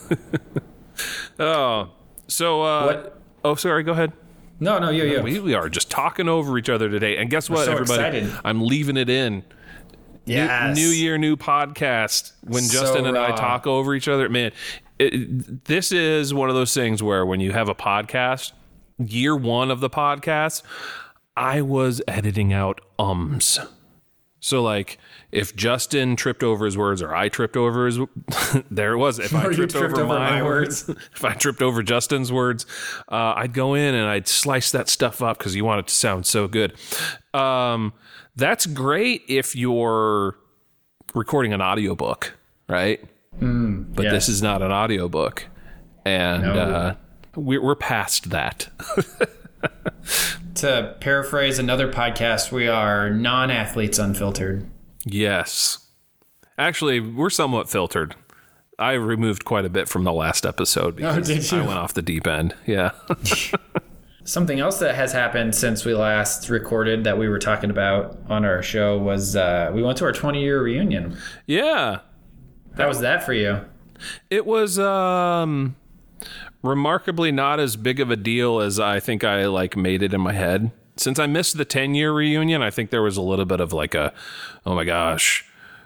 Oh, 1.39 1.91
so 2.27 2.63
uh, 2.63 2.85
What? 2.87 3.21
Oh, 3.45 3.55
sorry. 3.55 3.83
Go 3.83 3.93
ahead. 3.93 4.13
No, 4.61 4.79
no, 4.79 4.89
you, 4.89 5.05
you. 5.05 5.21
We, 5.21 5.41
we 5.41 5.55
are 5.55 5.69
just 5.69 5.91
talking 5.91 6.29
over 6.29 6.57
each 6.57 6.71
other 6.71 6.89
today. 6.89 7.17
And 7.19 7.29
guess 7.29 7.51
what, 7.51 7.67
so 7.67 7.73
everybody? 7.73 8.19
excited. 8.19 8.41
I'm 8.45 8.63
leaving 8.67 8.97
it 8.97 9.11
in. 9.11 9.35
New- 9.35 9.43
Yes. 10.27 10.75
New, 10.75 10.89
year, 10.89 11.19
new 11.19 11.37
podcast. 11.37 12.33
When 12.45 12.63
So 12.63 12.81
Justin 12.81 13.05
and 13.05 13.19
I 13.19 13.37
talk 13.37 13.67
over 13.67 13.95
each 13.95 14.09
other, 14.09 14.31
man, 14.31 14.53
it, 14.99 15.67
this 15.67 15.93
is 15.93 16.33
one 16.33 16.49
of 16.49 16.55
those 16.55 16.73
things 16.73 17.03
where 17.03 17.27
when 17.27 17.41
you 17.41 17.53
have 17.53 17.69
a 17.69 17.75
podcast, 17.75 18.53
year 18.97 19.37
one 19.37 19.71
of 19.71 19.81
the 19.81 19.91
podcast, 19.91 20.63
I 21.37 21.63
was 21.63 22.01
editing 22.07 22.53
out 22.53 22.81
ums. 22.99 23.59
So 24.41 24.63
like 24.63 24.99
if 25.33 25.57
Justin 25.57 26.17
tripped 26.17 26.43
over 26.43 26.67
his 26.67 26.77
words 26.77 27.01
or 27.01 27.15
I 27.15 27.31
tripped 27.31 27.57
over 27.57 27.87
his 27.87 27.99
there 28.71 28.93
it 28.93 28.99
was. 28.99 29.19
If 29.19 29.35
I 29.35 29.45
tripped, 29.53 29.73
tripped 29.73 29.95
over, 29.95 30.03
over 30.03 30.07
my 30.19 30.31
my 30.33 30.43
words, 30.43 30.89
if 31.15 31.25
I 31.25 31.33
tripped 31.33 31.63
over 31.63 31.83
Justin's 31.83 32.31
words, 32.31 32.67
uh, 33.11 33.33
I'd 33.37 33.55
go 33.55 33.73
in 33.75 33.95
and 33.95 34.07
I'd 34.07 34.29
slice 34.29 34.71
that 34.73 34.89
stuff 34.89 35.23
up 35.23 35.39
because 35.39 35.57
you 35.57 35.65
want 35.65 35.81
it 35.81 35.87
to 35.89 35.95
sound 35.95 36.27
so 36.27 36.47
good. 36.47 36.75
Um, 37.33 37.95
that's 38.37 38.67
great 38.67 39.23
if 39.29 39.57
you're 39.57 40.37
recording 41.15 41.53
an 41.53 41.63
audiobook, 41.63 42.35
right? 42.69 43.01
but 43.41 44.05
yeah. 44.05 44.11
this 44.13 44.29
is 44.29 44.43
not 44.43 44.63
an 44.63 44.71
audiobook. 44.71 45.47
And 46.05 46.43
No. 46.43 46.53
uh, 46.53 46.95
we're, 47.35 47.63
we're 47.63 47.75
past 47.75 48.31
that. 48.31 48.69
To 50.65 50.97
paraphrase 50.99 51.59
another 51.59 51.93
podcast, 51.93 52.51
we 52.51 52.69
are 52.69 53.11
non 53.11 53.51
athletes 53.51 53.99
unfiltered. 53.99 54.67
Yes. 55.05 55.91
Actually, 56.57 57.01
we're 57.01 57.29
somewhat 57.29 57.69
filtered. 57.69 58.15
I 58.79 58.93
removed 58.93 59.45
quite 59.45 59.67
a 59.67 59.69
bit 59.69 59.91
from 59.91 60.05
the 60.05 60.13
last 60.15 60.47
episode 60.47 60.97
because 60.97 61.31
Oh, 61.31 61.35
did 61.35 61.53
you? 61.53 61.59
I 61.59 61.67
went 61.67 61.79
off 61.79 61.93
the 61.93 62.01
deep 62.01 62.27
end. 62.27 62.55
Yeah. 62.65 62.93
Something 64.25 64.59
else 64.59 64.79
that 64.79 64.95
has 64.95 65.13
happened 65.13 65.55
since 65.55 65.85
we 65.85 65.93
last 65.93 66.49
recorded 66.49 67.05
that 67.05 67.19
we 67.19 67.29
were 67.29 67.39
talking 67.39 67.69
about 67.69 68.19
on 68.31 68.47
our 68.47 68.63
show 68.63 68.97
was 68.97 69.37
uh, 69.37 69.71
we 69.75 69.83
went 69.83 69.99
to 69.99 70.07
our 70.07 70.13
20 70.13 70.41
year 70.41 70.63
reunion. 70.63 71.19
yeah. 71.45 71.99
How 72.79 72.89
was 72.89 73.01
that 73.01 73.23
for 73.23 73.35
you? 73.35 73.61
It 74.31 74.47
was 74.47 74.79
um 74.79 75.77
remarkably 76.65 77.31
not 77.31 77.61
as 77.61 77.77
big 77.77 78.01
of 78.01 78.11
a 78.11 78.17
deal 78.17 78.59
as 78.61 78.81
I 78.81 78.99
think 78.99 79.23
I 79.23 79.47
like 79.47 79.77
made 79.77 80.03
it 80.03 80.15
in 80.15 80.21
my 80.21 80.33
head. 80.33 80.73
Since 80.97 81.19
I 81.19 81.27
missed 81.27 81.57
the 81.59 81.65
10 81.65 81.95
year 81.95 82.13
reunion, 82.13 82.63
I 82.63 82.71
think 82.71 82.91
there 82.91 83.03
was 83.03 83.17
a 83.17 83.23
little 83.23 83.45
bit 83.45 83.61
of 83.61 83.73
like 83.73 83.95
a 83.95 84.13
oh 84.65 84.75
my 84.75 84.85
gosh, 84.85 85.45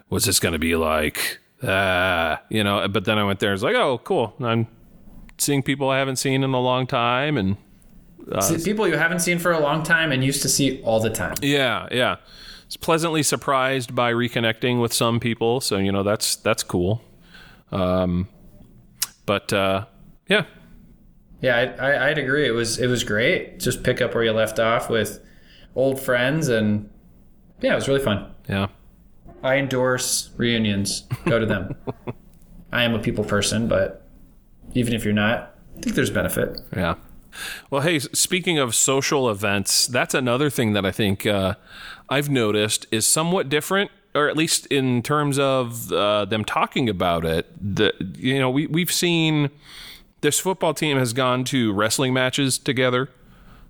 what's 0.08 0.24
this 0.24 0.40
going 0.40 0.52
to 0.52 0.58
be 0.58 0.76
like? 0.76 1.40
Ah, 1.62 2.40
you 2.48 2.62
know, 2.62 2.86
but 2.88 3.04
then 3.04 3.18
I 3.18 3.24
went 3.24 3.40
there 3.40 3.52
it's 3.52 3.64
like, 3.64 3.74
"Oh, 3.74 3.98
cool. 3.98 4.34
I'm 4.40 4.68
seeing 5.38 5.62
people 5.62 5.90
I 5.90 5.98
haven't 5.98 6.16
seen 6.16 6.44
in 6.44 6.54
a 6.54 6.60
long 6.60 6.86
time 6.86 7.36
and 7.36 7.56
See, 8.40 8.58
people 8.58 8.86
you 8.86 8.98
haven't 8.98 9.20
seen 9.20 9.38
for 9.38 9.52
a 9.52 9.58
long 9.58 9.82
time 9.82 10.12
and 10.12 10.22
used 10.22 10.42
to 10.42 10.50
see 10.50 10.82
all 10.82 11.00
the 11.00 11.08
time. 11.08 11.36
Yeah, 11.40 11.88
yeah. 11.90 12.16
It's 12.66 12.76
pleasantly 12.76 13.22
surprised 13.22 13.94
by 13.94 14.12
reconnecting 14.12 14.82
with 14.82 14.92
some 14.92 15.18
people, 15.18 15.62
so 15.62 15.78
you 15.78 15.90
know 15.90 16.02
that's 16.02 16.36
that's 16.36 16.62
cool. 16.62 17.02
Um, 17.72 18.28
but 19.24 19.50
uh, 19.54 19.86
yeah, 20.28 20.44
Yeah, 21.40 21.56
I, 21.78 21.90
I, 21.90 22.08
I'd 22.08 22.18
agree. 22.18 22.46
It 22.46 22.52
was 22.52 22.78
it 22.78 22.86
was 22.88 23.04
great. 23.04 23.60
Just 23.60 23.82
pick 23.82 24.00
up 24.00 24.14
where 24.14 24.24
you 24.24 24.32
left 24.32 24.58
off 24.58 24.90
with 24.90 25.20
old 25.76 26.00
friends, 26.00 26.48
and 26.48 26.90
yeah, 27.60 27.72
it 27.72 27.76
was 27.76 27.88
really 27.88 28.02
fun. 28.02 28.32
yeah, 28.48 28.68
I 29.42 29.56
endorse 29.56 30.30
reunions. 30.36 31.04
Go 31.26 31.38
to 31.38 31.46
them. 31.46 31.74
I 32.72 32.82
am 32.82 32.94
a 32.94 32.98
people 32.98 33.24
person, 33.24 33.68
but 33.68 34.06
even 34.74 34.92
if 34.92 35.04
you're 35.04 35.14
not, 35.14 35.54
I 35.76 35.80
think 35.80 35.94
there's 35.96 36.10
benefit. 36.10 36.60
yeah. 36.74 36.96
Well, 37.70 37.82
hey, 37.82 37.98
speaking 38.00 38.58
of 38.58 38.74
social 38.74 39.30
events, 39.30 39.86
that's 39.86 40.12
another 40.14 40.50
thing 40.50 40.72
that 40.72 40.84
I 40.84 40.90
think 40.90 41.24
uh, 41.24 41.54
I've 42.08 42.28
noticed 42.28 42.86
is 42.90 43.06
somewhat 43.06 43.48
different, 43.48 43.90
or 44.14 44.28
at 44.28 44.36
least 44.36 44.66
in 44.66 45.02
terms 45.02 45.38
of 45.38 45.92
uh, 45.92 46.24
them 46.24 46.44
talking 46.44 46.88
about 46.88 47.24
it. 47.24 47.46
The 47.60 47.92
you 48.18 48.38
know 48.40 48.50
we 48.50 48.66
we've 48.66 48.90
seen 48.90 49.50
this 50.20 50.38
football 50.40 50.74
team 50.74 50.98
has 50.98 51.12
gone 51.12 51.44
to 51.44 51.72
wrestling 51.72 52.12
matches 52.12 52.58
together. 52.58 53.08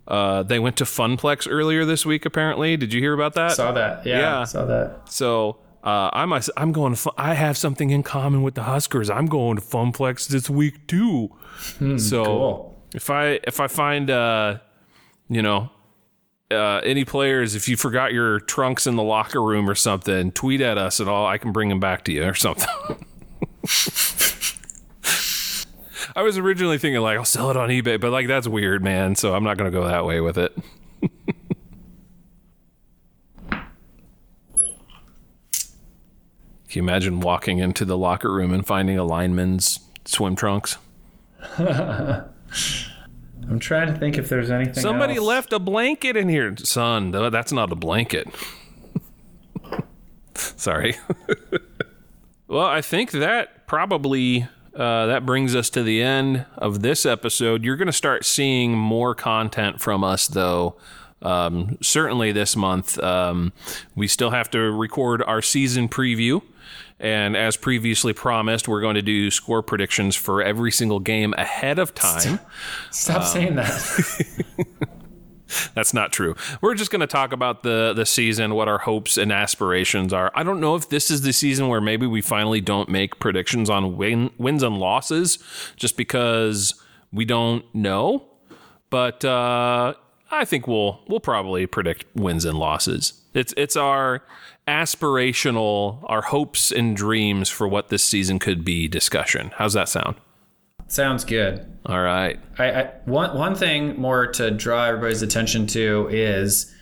Uh, 0.06 0.42
they 0.42 0.58
went 0.58 0.76
to 0.78 0.84
Funplex 0.84 1.46
earlier 1.50 1.84
this 1.84 2.06
week. 2.06 2.24
Apparently, 2.24 2.76
did 2.78 2.92
you 2.94 3.00
hear 3.00 3.12
about 3.12 3.34
that? 3.34 3.52
Saw 3.52 3.72
that. 3.72 4.06
Yeah, 4.06 4.18
Yeah. 4.18 4.44
saw 4.44 4.64
that. 4.64 5.10
So 5.12 5.58
uh, 5.84 6.08
I'm 6.12 6.32
I'm 6.56 6.72
going. 6.72 6.94
To, 6.94 7.12
I 7.18 7.34
have 7.34 7.56
something 7.58 7.90
in 7.90 8.02
common 8.02 8.42
with 8.42 8.54
the 8.54 8.62
Huskers. 8.62 9.10
I'm 9.10 9.26
going 9.26 9.56
to 9.56 9.62
Funplex 9.62 10.26
this 10.28 10.48
week 10.48 10.86
too. 10.86 11.30
so 11.98 12.24
cool. 12.24 12.82
if 12.94 13.10
I 13.10 13.38
if 13.44 13.60
I 13.60 13.66
find 13.66 14.10
uh, 14.10 14.58
you 15.28 15.42
know 15.42 15.68
uh, 16.50 16.80
any 16.84 17.04
players, 17.04 17.54
if 17.54 17.68
you 17.68 17.76
forgot 17.76 18.14
your 18.14 18.40
trunks 18.40 18.86
in 18.86 18.96
the 18.96 19.02
locker 19.02 19.42
room 19.42 19.68
or 19.68 19.74
something, 19.74 20.32
tweet 20.32 20.62
at 20.62 20.78
us 20.78 21.00
and 21.00 21.08
all. 21.10 21.26
I 21.26 21.36
can 21.36 21.52
bring 21.52 21.68
them 21.68 21.80
back 21.80 22.04
to 22.06 22.12
you 22.12 22.24
or 22.24 22.34
something. 22.34 22.66
I 26.16 26.22
was 26.22 26.38
originally 26.38 26.78
thinking 26.78 27.00
like 27.00 27.18
I'll 27.18 27.24
sell 27.24 27.50
it 27.50 27.56
on 27.56 27.68
eBay, 27.68 28.00
but 28.00 28.10
like 28.10 28.26
that's 28.26 28.48
weird, 28.48 28.82
man. 28.82 29.14
So 29.14 29.34
I'm 29.34 29.44
not 29.44 29.56
going 29.56 29.70
to 29.70 29.76
go 29.76 29.86
that 29.86 30.04
way 30.04 30.20
with 30.20 30.38
it. 30.38 30.56
Can 36.68 36.80
you 36.80 36.82
imagine 36.82 37.20
walking 37.20 37.58
into 37.58 37.86
the 37.86 37.96
locker 37.96 38.30
room 38.30 38.52
and 38.52 38.66
finding 38.66 38.98
a 38.98 39.04
lineman's 39.04 39.80
swim 40.04 40.36
trunks? 40.36 40.76
I'm 41.58 43.58
trying 43.58 43.92
to 43.92 43.98
think 43.98 44.18
if 44.18 44.28
there's 44.28 44.50
anything. 44.50 44.74
Somebody 44.74 45.16
else. 45.16 45.26
left 45.26 45.52
a 45.54 45.58
blanket 45.58 46.16
in 46.16 46.28
here, 46.28 46.54
son. 46.58 47.10
That's 47.10 47.52
not 47.52 47.72
a 47.72 47.74
blanket. 47.74 48.28
Sorry. 50.34 50.96
well, 52.46 52.66
I 52.66 52.82
think 52.82 53.12
that 53.12 53.66
probably 53.66 54.46
uh, 54.78 55.06
that 55.06 55.26
brings 55.26 55.56
us 55.56 55.68
to 55.70 55.82
the 55.82 56.00
end 56.00 56.46
of 56.56 56.82
this 56.82 57.04
episode. 57.04 57.64
You're 57.64 57.76
going 57.76 57.86
to 57.86 57.92
start 57.92 58.24
seeing 58.24 58.78
more 58.78 59.14
content 59.14 59.80
from 59.80 60.04
us, 60.04 60.28
though. 60.28 60.76
Um, 61.20 61.78
certainly 61.82 62.30
this 62.30 62.54
month, 62.54 62.96
um, 63.02 63.52
we 63.96 64.06
still 64.06 64.30
have 64.30 64.50
to 64.52 64.58
record 64.58 65.22
our 65.22 65.42
season 65.42 65.88
preview. 65.88 66.42
And 67.00 67.36
as 67.36 67.56
previously 67.56 68.12
promised, 68.12 68.68
we're 68.68 68.80
going 68.80 68.94
to 68.94 69.02
do 69.02 69.30
score 69.30 69.62
predictions 69.62 70.16
for 70.16 70.42
every 70.42 70.70
single 70.72 71.00
game 71.00 71.34
ahead 71.36 71.78
of 71.78 71.94
time. 71.94 72.40
Stop 72.90 73.24
saying 73.24 73.56
that. 73.56 74.88
That's 75.74 75.94
not 75.94 76.12
true. 76.12 76.34
We're 76.60 76.74
just 76.74 76.90
going 76.90 77.00
to 77.00 77.06
talk 77.06 77.32
about 77.32 77.62
the 77.62 77.92
the 77.94 78.06
season, 78.06 78.54
what 78.54 78.68
our 78.68 78.78
hopes 78.78 79.16
and 79.16 79.32
aspirations 79.32 80.12
are. 80.12 80.30
I 80.34 80.42
don't 80.42 80.60
know 80.60 80.74
if 80.74 80.88
this 80.88 81.10
is 81.10 81.22
the 81.22 81.32
season 81.32 81.68
where 81.68 81.80
maybe 81.80 82.06
we 82.06 82.20
finally 82.20 82.60
don't 82.60 82.88
make 82.88 83.18
predictions 83.18 83.70
on 83.70 83.96
win, 83.96 84.30
wins 84.38 84.62
and 84.62 84.78
losses, 84.78 85.38
just 85.76 85.96
because 85.96 86.74
we 87.12 87.24
don't 87.24 87.64
know. 87.74 88.24
But 88.90 89.24
uh, 89.24 89.94
I 90.30 90.44
think 90.44 90.66
we'll 90.66 91.00
we'll 91.08 91.20
probably 91.20 91.66
predict 91.66 92.04
wins 92.14 92.44
and 92.44 92.58
losses. 92.58 93.14
It's 93.34 93.54
it's 93.56 93.76
our 93.76 94.22
aspirational, 94.66 96.04
our 96.04 96.22
hopes 96.22 96.70
and 96.70 96.96
dreams 96.96 97.48
for 97.48 97.66
what 97.66 97.88
this 97.88 98.04
season 98.04 98.38
could 98.38 98.64
be 98.64 98.86
discussion. 98.88 99.50
How's 99.54 99.72
that 99.72 99.88
sound? 99.88 100.16
Sounds 100.88 101.24
good. 101.24 101.64
All 101.86 102.00
right. 102.02 102.38
I, 102.58 102.70
I 102.72 102.84
one 103.04 103.36
one 103.36 103.54
thing 103.54 103.98
more 104.00 104.26
to 104.32 104.50
draw 104.50 104.86
everybody's 104.86 105.22
attention 105.22 105.66
to 105.68 106.08
is 106.10 106.74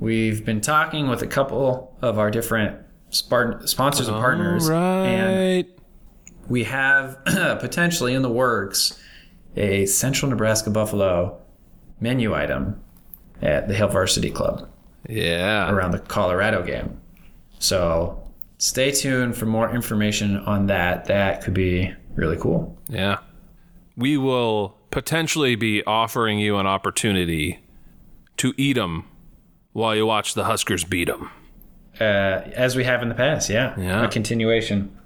we've 0.00 0.44
been 0.44 0.60
talking 0.60 1.08
with 1.08 1.22
a 1.22 1.26
couple 1.26 1.96
of 2.02 2.18
our 2.18 2.30
different 2.30 2.78
spar- 3.10 3.66
sponsors 3.66 4.08
and 4.08 4.16
partners, 4.16 4.68
All 4.70 4.76
and 5.04 5.66
right. 5.66 5.78
we 6.48 6.64
have 6.64 7.18
potentially 7.26 8.14
in 8.14 8.22
the 8.22 8.30
works 8.30 8.98
a 9.56 9.86
Central 9.86 10.30
Nebraska 10.30 10.70
Buffalo 10.70 11.40
menu 12.00 12.34
item 12.34 12.80
at 13.42 13.66
the 13.68 13.74
Hill 13.74 13.88
Varsity 13.88 14.30
Club 14.30 14.68
Yeah. 15.08 15.68
around 15.70 15.90
the 15.92 15.98
Colorado 15.98 16.62
game. 16.62 17.00
So 17.58 18.22
stay 18.58 18.92
tuned 18.92 19.36
for 19.36 19.46
more 19.46 19.72
information 19.74 20.36
on 20.38 20.66
that. 20.66 21.06
That 21.06 21.42
could 21.42 21.54
be 21.54 21.92
really 22.14 22.36
cool. 22.36 22.76
Yeah. 22.88 23.18
We 23.98 24.16
will 24.16 24.78
potentially 24.90 25.56
be 25.56 25.82
offering 25.84 26.38
you 26.38 26.56
an 26.56 26.66
opportunity 26.66 27.60
to 28.38 28.54
eat 28.56 28.74
them 28.74 29.04
while 29.72 29.94
you 29.94 30.06
watch 30.06 30.34
the 30.34 30.44
Huskers 30.44 30.84
beat 30.84 31.08
them. 31.08 31.30
Uh, 32.00 32.04
as 32.54 32.76
we 32.76 32.84
have 32.84 33.02
in 33.02 33.08
the 33.08 33.14
past, 33.14 33.50
yeah. 33.50 33.74
Yeah. 33.78 34.04
A 34.04 34.08
continuation. 34.08 34.96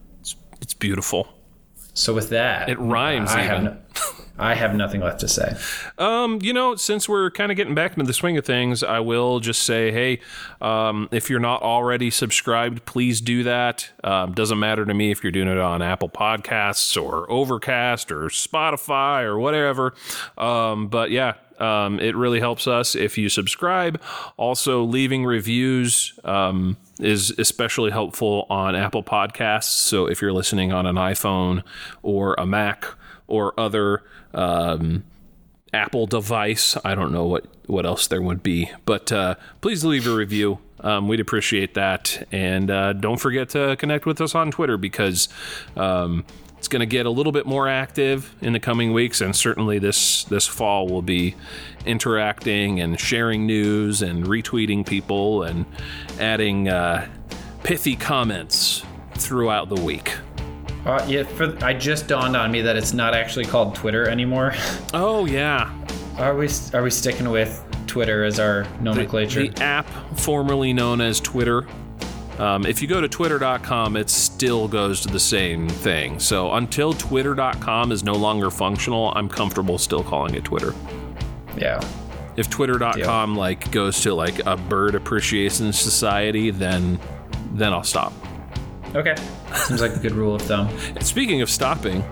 It's 0.61 0.75
beautiful. 0.75 1.27
So 1.95 2.15
with 2.15 2.29
that, 2.31 2.69
It 2.69 2.79
rhymes 2.79 3.31
I 3.31 3.41
have, 3.41 3.63
no, 3.65 3.77
I 4.43 4.55
have 4.55 4.75
nothing 4.75 5.01
left 5.01 5.21
to 5.21 5.29
say. 5.29 5.57
Um, 5.99 6.41
you 6.43 6.53
know, 6.53 6.77
since 6.77 7.09
we're 7.09 7.31
kind 7.31 7.51
of 7.51 7.57
getting 7.57 7.75
back 7.75 7.93
into 7.93 8.05
the 8.05 8.13
swing 8.13 8.37
of 8.37 8.45
things, 8.45 8.83
I 8.83 9.01
will 9.01 9.41
just 9.41 9.63
say, 9.63 9.93
hey, 9.93 10.21
um, 10.61 11.09
if 11.13 11.31
you're 11.31 11.41
not 11.41 11.63
already 11.63 12.11
subscribed, 12.11 12.85
please 12.85 13.21
do 13.21 13.43
that. 13.45 13.91
Um, 14.05 14.33
doesn't 14.33 14.59
matter 14.59 14.85
to 14.85 14.95
me 14.95 15.11
if 15.11 15.23
you're 15.23 15.33
doing 15.33 15.49
it 15.49 15.59
on 15.59 15.81
Apple 15.83 16.09
Podcasts 16.09 17.01
or 17.01 17.31
Overcast 17.31 18.11
or 18.11 18.25
Spotify 18.27 19.23
or 19.23 19.39
whatever. 19.39 19.95
Um, 20.37 20.89
but 20.89 21.11
yeah, 21.11 21.35
Um, 21.59 22.01
it 22.01 22.17
really 22.17 22.41
helps 22.41 22.67
us 22.67 22.97
if 22.97 23.17
you 23.17 23.29
subscribe. 23.29 24.01
Also, 24.37 24.83
leaving 24.83 25.25
reviews 25.25 26.19
um, 26.25 26.77
is 26.99 27.31
especially 27.39 27.93
helpful 27.93 28.47
on 28.51 28.75
Apple 28.75 29.05
Podcasts. 29.05 29.71
So 29.89 30.07
if 30.07 30.21
you're 30.21 30.33
listening 30.33 30.73
on 30.73 30.87
an 30.87 30.97
iPhone 30.97 31.63
or 32.03 32.35
a 32.37 32.47
Mac 32.47 32.87
or 33.27 33.59
other 33.59 34.03
um, 34.35 35.05
Apple 35.73 36.07
device, 36.07 36.77
I 36.85 36.95
don't 36.95 37.13
know 37.13 37.25
what, 37.25 37.47
what 37.67 37.87
else 37.87 38.07
there 38.07 38.21
would 38.21 38.43
be, 38.43 38.71
but 38.85 39.11
uh, 39.11 39.37
please 39.61 39.85
leave 39.85 40.07
a 40.07 40.15
review. 40.15 40.59
Um, 40.81 41.09
we'd 41.09 41.21
appreciate 41.21 41.75
that. 41.75 42.27
And 42.33 42.71
uh, 42.71 42.93
don't 42.93 43.19
forget 43.19 43.51
to 43.51 43.77
connect 43.77 44.05
with 44.05 44.21
us 44.21 44.35
on 44.35 44.51
Twitter 44.51 44.77
because 44.77 45.29
um, 45.77 46.25
it's 46.63 46.69
going 46.69 46.81
to 46.81 46.87
get 46.87 47.07
a 47.07 47.11
little 47.11 47.33
bit 47.33 47.47
more 47.47 47.69
active 47.69 48.35
in 48.41 48.53
the 48.53 48.61
coming 48.61 48.93
weeks, 48.93 49.21
and 49.21 49.35
certainly 49.35 49.81
this 49.81 50.23
this 50.25 50.47
fall 50.47 50.87
we'll 50.87 51.03
be 51.03 51.35
interacting 51.87 52.81
and 52.81 53.01
sharing 53.01 53.47
news 53.47 54.01
and 54.01 54.27
retweeting 54.27 54.87
people 54.87 55.43
and 55.43 55.67
adding 56.21 56.69
uh, 56.69 57.09
pithy 57.65 57.97
comments 57.97 58.85
throughout 59.15 59.71
the 59.71 59.81
week. 59.83 60.13
Uh, 60.85 61.05
yeah, 61.09 61.23
for, 61.23 61.57
I 61.65 61.75
just 61.75 62.09
dawned 62.09 62.37
on 62.37 62.51
me 62.51 62.61
that 62.63 62.77
it's 62.77 62.93
not 62.93 63.15
actually 63.15 63.45
called 63.45 63.75
Twitter 63.75 64.09
anymore. 64.09 64.55
Oh 64.95 65.25
yeah, 65.25 65.73
are 66.19 66.37
we 66.37 66.49
are 66.75 66.83
we 66.83 66.91
sticking 66.91 67.31
with 67.31 67.65
Twitter 67.87 68.25
as 68.25 68.39
our 68.39 68.67
nomenclature? 68.81 69.43
The, 69.43 69.49
the 69.49 69.63
app 69.63 69.87
formerly 70.19 70.75
known 70.75 71.01
as 71.01 71.19
Twitter 71.19 71.67
um, 72.39 72.67
if 72.67 72.81
you 72.81 72.89
go 72.89 73.01
to 73.01 73.09
twitter.com, 73.09 73.97
it 73.97 74.09
still 74.09 74.67
goes 74.67 75.01
to 75.03 75.09
the 75.09 75.21
same 75.21 75.69
thing. 75.69 76.19
So 76.19 76.53
until 76.55 76.93
twitter.com 76.93 77.93
is 77.93 78.03
no 78.03 78.15
longer 78.15 78.51
functional, 78.51 79.13
I'm 79.15 79.29
comfortable 79.29 79.79
still 79.79 80.03
calling 80.03 80.35
it 80.35 80.45
Twitter. 80.45 80.75
Yeah. 81.57 81.81
If 82.37 82.49
twitter.com 82.49 83.37
like 83.37 83.71
goes 83.71 84.01
to 84.01 84.15
like 84.15 84.45
a 84.47 84.57
bird 84.57 84.95
appreciation 84.95 85.73
society, 85.73 86.51
then 86.51 86.99
then 87.53 87.73
I'll 87.75 87.85
stop. 87.85 88.15
Okay. 88.95 89.15
Seems 89.55 89.81
like 89.81 89.97
a 89.97 89.99
good 89.99 90.13
rule 90.13 90.35
of 90.35 90.43
thumb. 90.43 90.69
And 90.95 91.05
speaking 91.05 91.41
of 91.41 91.49
stopping, 91.51 92.05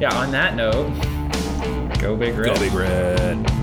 yeah, 0.00 0.10
on 0.14 0.30
that 0.32 0.54
note, 0.56 0.90
go 2.00 2.16
big 2.16 2.36
red. 2.36 2.54
Go 2.54 2.60
big 2.60 2.72
red. 2.72 3.56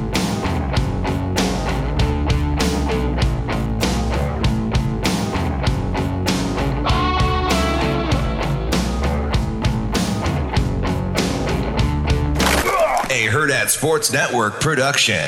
Hurrdat 13.34 13.70
Sports 13.70 14.14
Network 14.14 14.62
production. 14.62 15.28